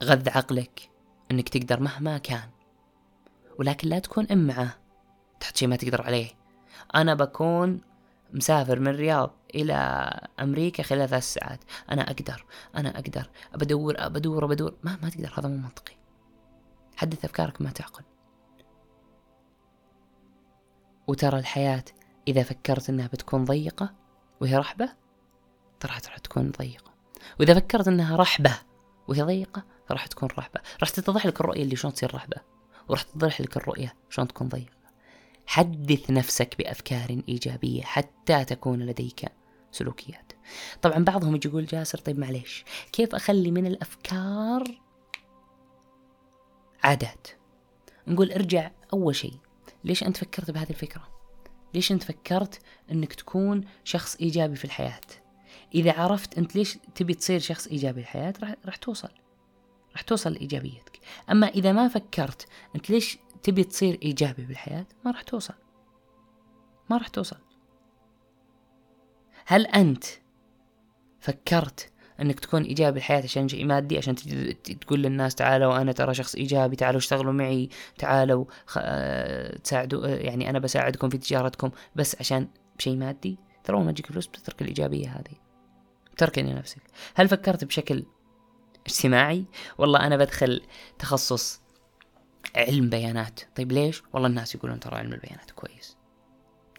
غذ 0.04 0.30
عقلك 0.30 0.90
أنك 1.32 1.50
تقدر 1.50 1.80
مهما 1.80 2.18
كان. 2.18 2.50
ولكن 3.60 3.90
لا 3.90 4.00
تكون 4.00 4.28
إمعة 4.32 4.78
تحت 5.40 5.58
شيء 5.58 5.68
ما 5.68 5.76
تقدر 5.76 6.02
عليه. 6.02 6.30
أنا 6.96 7.14
بكون 7.14 7.82
مسافر 8.34 8.80
من 8.80 8.88
الرياض 8.88 9.36
إلى 9.56 9.74
أمريكا 10.40 10.84
خلال 10.84 11.10
ثلاث 11.10 11.34
ساعات. 11.34 11.60
أنا 11.92 12.02
أقدر 12.02 12.46
أنا 12.76 13.00
أقدر. 13.00 13.30
بدور 13.56 14.08
بدور 14.08 14.46
بدور 14.46 14.74
ما 14.84 14.98
ما 15.04 15.10
تقدر. 15.10 15.34
هذا 15.38 15.50
مو 15.50 15.58
منطقي. 15.58 16.07
حدث 16.98 17.26
أفكارك 17.26 17.62
ما 17.62 17.70
تعقل. 17.70 18.04
وترى 21.08 21.40
الحياة 21.40 21.84
إذا 22.28 22.44
فكرت 22.44 22.90
إنها 22.90 23.08
بتكون 23.08 23.46
ضيقة 23.46 23.94
وهي 24.42 24.58
رحبة 24.58 24.90
ترى 25.80 25.92
راح 25.92 26.18
تكون 26.18 26.52
ضيقة. 26.52 26.94
وإذا 27.40 27.54
فكرت 27.54 27.88
إنها 27.88 28.16
رحبة 28.16 28.58
وهي 29.08 29.22
ضيقة 29.22 29.64
راح 29.92 30.08
تكون 30.08 30.30
رحبة. 30.38 30.62
راح 30.80 30.90
تتضح 30.90 31.26
لك 31.26 31.42
الرؤية 31.42 31.64
اللي 31.64 31.76
شلون 31.76 31.94
تصير 31.94 32.16
رحبة 32.16 32.38
وراح 32.88 33.02
تتضح 33.02 33.42
لك 33.42 33.58
الرؤية 33.58 33.96
شلون 34.10 34.28
تكون 34.28 34.48
ضيقة. 34.48 34.78
حدث 35.46 36.12
نفسك 36.12 36.56
بأفكار 36.58 37.22
إيجابية 37.30 37.82
حتى 37.82 38.46
تكون 38.46 38.80
لديك 38.80 39.26
سلوكيات. 39.72 40.34
طبعا 40.82 41.04
بعضهم 41.04 41.36
يجي 41.36 41.48
يقول 41.48 41.66
جاسر 41.66 41.98
طيب 41.98 42.20
معليش 42.20 42.66
كيف 42.92 43.16
أخلي 43.16 43.52
من 43.52 43.66
الأفكار 43.66 44.87
عادات. 46.84 47.28
نقول 48.08 48.32
ارجع 48.32 48.72
أول 48.94 49.16
شيء 49.16 49.34
ليش 49.84 50.04
أنت 50.04 50.18
فكرت 50.18 50.52
بهذه 50.52 50.70
الفكرة؟ 50.70 51.08
ليش 51.74 51.92
أنت 51.92 52.04
فكرت 52.04 52.62
أنك 52.92 53.14
تكون 53.14 53.64
شخص 53.84 54.16
إيجابي 54.16 54.56
في 54.56 54.66
الحياة؟ 54.66 55.02
إذا 55.76 56.00
عرفت 56.00 56.38
أنت 56.38 56.56
ليش 56.56 56.78
تبي 56.96 57.14
تصير 57.14 57.40
شخص 57.40 57.68
إيجابي 57.68 58.04
في 58.04 58.08
الحياة 58.08 58.34
راح, 58.42 58.56
راح 58.66 58.76
توصل. 58.76 59.10
راح 59.92 60.02
توصل 60.02 60.34
لإيجابيتك. 60.34 61.00
أما 61.32 61.48
إذا 61.48 61.72
ما 61.72 61.88
فكرت 61.88 62.48
أنت 62.76 62.90
ليش 62.90 63.18
تبي 63.44 63.64
تصير 63.64 64.00
إيجابي 64.04 64.46
بالحياة 64.46 64.86
ما 65.06 65.12
راح 65.12 65.22
توصل. 65.22 65.54
ما 66.90 66.98
راح 66.98 67.08
توصل. 67.08 67.38
هل 69.46 69.66
أنت 69.66 70.06
فكرت 71.20 71.92
إنك 72.22 72.40
تكون 72.40 72.64
إيجابي 72.64 72.98
الحياة 72.98 73.24
عشان 73.24 73.48
شيء 73.48 73.66
مادي 73.66 73.98
عشان 73.98 74.16
تقول 74.82 75.00
للناس 75.04 75.36
تعالوا 75.36 75.82
أنا 75.82 75.92
ترى 75.92 76.14
شخص 76.14 76.36
إيجابي 76.36 76.76
تعالوا 76.76 77.00
اشتغلوا 77.00 77.34
معي 77.34 77.70
تعالوا 77.98 78.46
خ... 78.66 78.78
آه، 78.82 79.58
تساعدوا 79.58 80.08
آه، 80.08 80.16
يعني 80.16 80.50
أنا 80.50 80.60
بساعدكم 80.60 81.10
في 81.10 81.18
تجارتكم 81.18 81.72
بس 81.96 82.16
عشان 82.20 82.48
شيء 82.78 82.96
مادي. 82.98 83.38
ترى 83.64 83.84
ما 83.84 83.92
تجيك 83.92 84.06
فلوس 84.06 84.28
بتترك 84.28 84.62
الإيجابية 84.62 85.10
هذه. 85.10 85.38
تركني 86.18 86.54
نفسك. 86.54 86.82
هل 87.16 87.28
فكرت 87.28 87.64
بشكل 87.64 88.04
اجتماعي؟ 88.86 89.46
والله 89.78 90.08
أنا 90.08 90.18
بدخل 90.18 90.62
تخصص 91.00 91.62
علم 92.56 92.90
بيانات. 92.90 93.40
طيب 93.56 93.72
ليش؟ 93.72 94.04
والله 94.14 94.28
الناس 94.28 94.56
يقولون 94.56 94.80
ترى 94.80 94.96
علم 94.96 95.14
البيانات 95.14 95.52
كويس. 95.52 95.97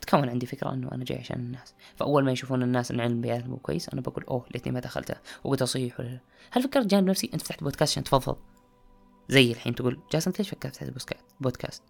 تكون 0.09 0.29
عندي 0.29 0.47
فكرة 0.47 0.73
إنه 0.73 0.93
أنا 0.93 1.05
جاي 1.05 1.19
عشان 1.19 1.37
الناس. 1.37 1.75
فأول 1.97 2.25
ما 2.25 2.33
يشوفون 2.33 2.63
الناس 2.63 2.91
إن 2.91 3.01
علم 3.01 3.13
البيانات 3.13 3.47
مو 3.47 3.57
كويس 3.57 3.89
أنا 3.89 4.01
بقول 4.01 4.25
أوه 4.25 4.47
ليتني 4.55 4.73
ما 4.73 4.81
دخلته. 4.81 5.15
وبتصيح 5.45 6.01
ولا 6.01 6.21
هل 6.51 6.63
فكرت 6.63 6.87
جانب 6.87 7.09
نفسي؟ 7.11 7.31
أنت 7.35 7.43
فتحت 7.43 7.63
بودكاست 7.63 7.93
عشان 7.93 8.05
تفضفض. 8.05 8.37
زي 9.29 9.53
الحين 9.53 9.75
تقول 9.75 10.01
جاسم 10.13 10.33
ليش 10.39 10.51
فكرت 10.51 10.77
فتحت 10.77 10.91
بودكاست؟ 11.41 11.83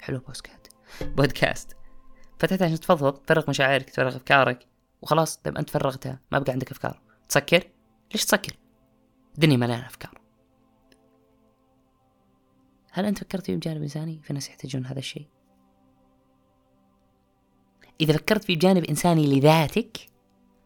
حلو 0.00 0.18
بودكاست 0.18 0.68
بودكاست. 1.02 1.76
فتحت 2.38 2.62
عشان 2.62 2.80
تفضفض 2.80 3.12
تفرغ 3.12 3.50
مشاعرك 3.50 3.90
تفرغ 3.90 4.16
أفكارك 4.16 4.66
وخلاص 5.02 5.36
طيب 5.36 5.58
أنت 5.58 5.70
فرغتها 5.70 6.20
ما 6.32 6.38
بقى 6.38 6.52
عندك 6.52 6.70
أفكار. 6.70 7.00
تسكر؟ 7.28 7.70
ليش 8.12 8.24
تسكر؟ 8.24 8.56
الدنيا 9.34 9.56
مليانة 9.56 9.86
أفكار. 9.86 10.20
هل 12.92 13.04
أنت 13.04 13.18
فكرت 13.18 13.46
في 13.46 13.56
بجانب 13.56 13.82
إنساني؟ 13.82 14.20
في 14.22 14.32
ناس 14.32 14.48
يحتاجون 14.48 14.86
هذا 14.86 14.98
الشيء. 14.98 15.26
إذا 18.00 18.12
فكرت 18.12 18.44
في 18.44 18.54
جانب 18.54 18.84
إنساني 18.84 19.26
لذاتك 19.26 19.96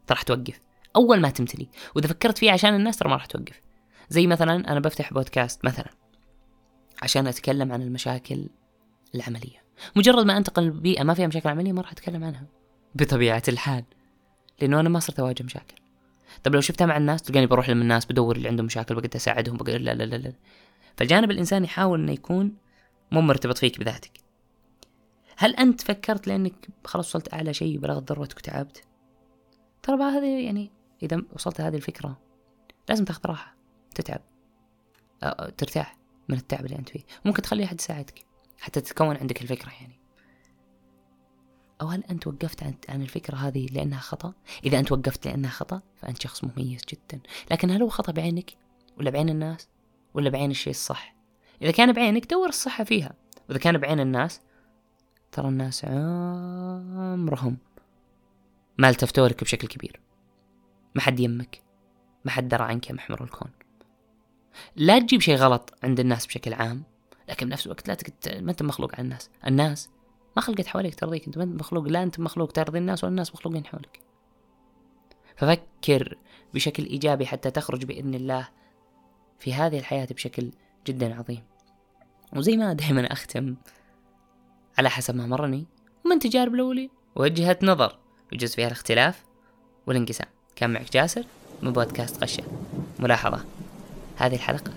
ترى 0.06 0.16
راح 0.16 0.22
توقف. 0.22 0.60
أول 0.96 1.20
ما 1.20 1.30
تمتلي. 1.30 1.68
وإذا 1.96 2.08
فكرت 2.08 2.38
فيه 2.38 2.52
عشان 2.52 2.74
الناس 2.74 2.96
ترى 2.96 3.08
ما 3.08 3.14
راح 3.14 3.26
توقف. 3.26 3.60
زي 4.08 4.26
مثلا 4.26 4.72
أنا 4.72 4.80
بفتح 4.80 5.12
بودكاست 5.12 5.64
مثلا 5.64 5.88
عشان 7.02 7.26
أتكلم 7.26 7.72
عن 7.72 7.82
المشاكل 7.82 8.48
العملية. 9.14 9.62
مجرد 9.96 10.26
ما 10.26 10.36
أنتقل 10.36 10.62
لبيئة 10.66 11.02
ما 11.02 11.14
فيها 11.14 11.26
مشاكل 11.26 11.48
عملية 11.48 11.72
ما 11.72 11.82
راح 11.82 11.92
أتكلم 11.92 12.24
عنها. 12.24 12.46
بطبيعة 12.94 13.42
الحال. 13.48 13.84
لأنه 14.60 14.80
أنا 14.80 14.88
ما 14.88 15.00
صرت 15.00 15.20
أواجه 15.20 15.42
مشاكل. 15.42 15.74
طب 16.44 16.54
لو 16.54 16.60
شفتها 16.60 16.86
مع 16.86 16.96
الناس 16.96 17.22
تلقاني 17.22 17.46
بروح 17.46 17.68
للناس 17.68 17.82
الناس 17.82 18.06
بدور 18.06 18.36
اللي 18.36 18.48
عندهم 18.48 18.66
مشاكل 18.66 18.94
بقدر 18.94 19.16
أساعدهم 19.16 19.56
بقدر 19.56 19.78
لا 19.78 19.94
لا 19.94 20.04
لا 20.04 20.16
لا. 20.16 20.32
فالجانب 20.96 21.30
الإنساني 21.30 21.64
يحاول 21.64 22.00
إنه 22.00 22.12
يكون 22.12 22.56
مو 23.12 23.20
مرتبط 23.20 23.58
فيك 23.58 23.80
بذاتك. 23.80 24.27
هل 25.41 25.57
أنت 25.57 25.80
فكرت 25.80 26.26
لأنك 26.26 26.68
خلاص 26.84 27.09
وصلت 27.09 27.34
أعلى 27.34 27.55
شيء 27.55 27.78
بلغت 27.78 28.12
ذروتك 28.12 28.36
وتعبت 28.36 28.82
ترى 29.82 29.97
بعد 29.97 30.12
هذه 30.12 30.45
يعني 30.45 30.70
إذا 31.03 31.22
وصلت 31.32 31.61
هذه 31.61 31.76
الفكرة 31.76 32.20
لازم 32.89 33.05
تاخذ 33.05 33.20
راحة 33.26 33.57
تتعب 33.95 34.20
ترتاح 35.59 35.97
من 36.28 36.36
التعب 36.36 36.64
اللي 36.64 36.78
أنت 36.78 36.89
فيه 36.89 37.03
ممكن 37.24 37.43
تخلي 37.43 37.64
أحد 37.64 37.80
يساعدك 37.80 38.24
حتى 38.59 38.80
تتكون 38.80 39.16
عندك 39.16 39.43
الفكرة 39.43 39.70
يعني 39.70 39.99
أو 41.80 41.86
هل 41.86 42.05
أنت 42.05 42.26
وقفت 42.26 42.62
عن 42.91 43.03
الفكرة 43.03 43.36
هذه 43.36 43.66
لأنها 43.66 44.01
خطأ؟ 44.01 44.32
إذا 44.64 44.78
أنت 44.78 44.93
وقفت 44.93 45.26
لأنها 45.26 45.51
خطأ 45.51 45.82
فأنت 45.97 46.22
شخص 46.22 46.45
مميز 46.45 46.80
جدا 46.89 47.20
لكن 47.51 47.70
هل 47.70 47.82
هو 47.82 47.89
خطأ 47.89 48.12
بعينك؟ 48.12 48.57
ولا 48.99 49.11
بعين 49.11 49.28
الناس؟ 49.28 49.68
ولا 50.14 50.30
بعين 50.30 50.51
الشيء 50.51 50.70
الصح؟ 50.70 51.14
إذا 51.62 51.70
كان 51.70 51.93
بعينك 51.93 52.30
دور 52.30 52.49
الصحة 52.49 52.84
فيها 52.84 53.14
وإذا 53.49 53.59
كان 53.59 53.78
بعين 53.78 54.01
الناس 54.01 54.41
ترى 55.32 55.48
الناس 55.48 55.84
عمرهم 55.84 57.56
ما 58.78 58.88
التفتوا 58.88 59.28
لك 59.28 59.44
بشكل 59.44 59.68
كبير. 59.68 60.00
ما 60.94 61.00
حد 61.00 61.20
يمك 61.20 61.62
ما 62.24 62.30
حد 62.30 62.48
درى 62.48 62.64
عنك 62.64 62.90
يا 62.90 62.94
محمر 62.94 63.24
الكون. 63.24 63.50
لا 64.76 64.98
تجيب 64.98 65.20
شيء 65.20 65.36
غلط 65.36 65.74
عند 65.82 66.00
الناس 66.00 66.26
بشكل 66.26 66.54
عام 66.54 66.82
لكن 67.28 67.46
بنفس 67.46 67.66
الوقت 67.66 67.88
لا 67.88 67.94
تكت... 67.94 68.28
ما 68.28 68.50
أنت 68.50 68.62
مخلوق 68.62 68.94
على 68.94 69.04
الناس. 69.04 69.30
الناس 69.46 69.90
ما 70.36 70.42
خلقت 70.42 70.66
حواليك 70.66 70.94
ترضيك 70.94 71.26
أنت 71.26 71.38
ما 71.38 71.44
أنت 71.44 71.60
مخلوق. 71.60 71.84
لا 71.84 72.02
أنت 72.02 72.20
مخلوق 72.20 72.52
ترضي 72.52 72.78
الناس 72.78 73.04
ولا 73.04 73.10
الناس 73.10 73.34
مخلوقين 73.34 73.66
حولك. 73.66 74.00
ففكر 75.36 76.18
بشكل 76.54 76.84
إيجابي 76.84 77.26
حتى 77.26 77.50
تخرج 77.50 77.84
بإذن 77.84 78.14
الله 78.14 78.48
في 79.38 79.54
هذه 79.54 79.78
الحياة 79.78 80.08
بشكل 80.10 80.50
جدا 80.86 81.18
عظيم. 81.18 81.42
وزي 82.36 82.56
ما 82.56 82.72
دائما 82.72 83.12
أختم 83.12 83.56
على 84.78 84.90
حسب 84.90 85.14
ما 85.14 85.26
مرني 85.26 85.64
ومن 86.04 86.18
تجارب 86.18 86.54
الأولين. 86.54 86.90
وجهة 87.16 87.58
نظر 87.62 87.98
يجوز 88.32 88.54
فيها 88.54 88.66
الاختلاف 88.66 89.24
والانقسام. 89.86 90.28
كان 90.56 90.72
معك 90.72 90.92
جاسر 90.92 91.24
من 91.62 91.72
بودكاست 91.72 92.22
قشة 92.22 92.42
ملاحظة 92.98 93.44
هذه 94.16 94.34
الحلقة 94.34 94.72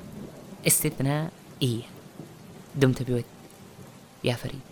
استثنائية. 0.67 1.83
دمت 2.75 3.03
بود 3.03 3.25
يا 4.23 4.33
فريد. 4.33 4.70